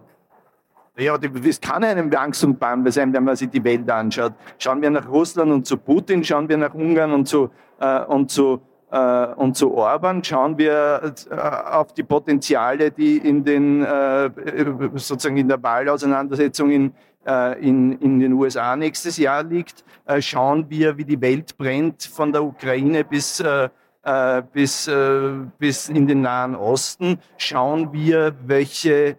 [0.98, 1.18] Ja,
[1.48, 4.34] es kann einem Angst und Bange sein, wenn man sich die Welt anschaut.
[4.58, 7.50] Schauen wir nach Russland und zu Putin, schauen wir nach Ungarn und zu,
[7.80, 8.60] äh, und zu,
[8.92, 14.30] äh, und zu Orban, schauen wir äh, auf die Potenziale, die in den, äh,
[14.96, 16.94] sozusagen in der Wahlauseinandersetzung in,
[17.26, 22.32] in, in den USA nächstes Jahr liegt, äh, schauen wir, wie die Welt brennt von
[22.32, 23.44] der Ukraine bis
[24.54, 24.90] bis,
[25.60, 29.18] bis in den Nahen Osten, schauen wir, welche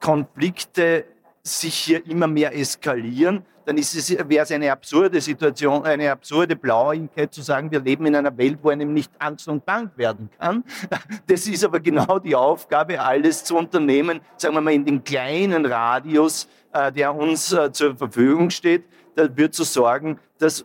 [0.00, 1.04] Konflikte
[1.42, 6.56] sich hier immer mehr eskalieren, dann ist es, wäre es eine absurde Situation, eine absurde
[6.56, 10.28] Blauigkeit zu sagen, wir leben in einer Welt, wo einem nicht Angst und Bank werden
[10.38, 10.64] kann.
[11.26, 15.64] Das ist aber genau die Aufgabe, alles zu unternehmen, sagen wir mal in den kleinen
[15.66, 20.64] Radius, äh, der uns äh, zur Verfügung steht, dafür zu sorgen, dass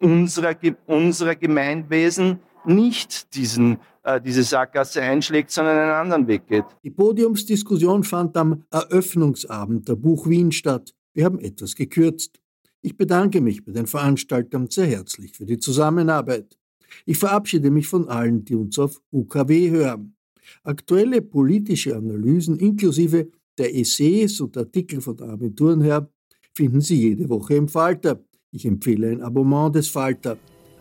[0.00, 0.54] unser,
[0.86, 6.64] unser Gemeinwesen nicht diesen äh, diese Sackgasse einschlägt, sondern einen anderen Weg geht.
[6.84, 10.94] Die Podiumsdiskussion fand am Eröffnungsabend der Buch Wien statt.
[11.12, 12.38] Wir haben etwas gekürzt.
[12.82, 16.56] Ich bedanke mich bei den Veranstaltern sehr herzlich für die Zusammenarbeit.
[17.04, 20.14] Ich verabschiede mich von allen, die uns auf UKW hören.
[20.62, 23.28] Aktuelle politische Analysen inklusive
[23.58, 26.08] der Essays und Artikel von Armin Thurnherr
[26.54, 28.20] finden Sie jede Woche im Falter.
[28.52, 30.38] Ich empfehle ein Abonnement des Falter.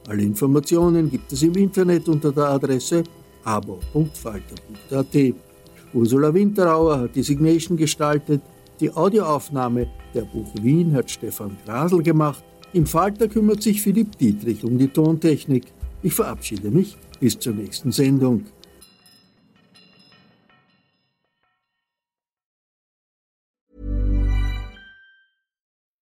[0.07, 3.03] Alle Informationen gibt es im Internet unter der Adresse
[3.43, 5.35] abo.falter.at.
[5.93, 8.41] Ursula Winterauer hat die Signation gestaltet.
[8.79, 12.43] Die Audioaufnahme der Buch Wien hat Stefan Grasel gemacht.
[12.73, 15.65] Im Falter kümmert sich Philipp Dietrich um die Tontechnik.
[16.03, 18.45] Ich verabschiede mich bis zur nächsten Sendung.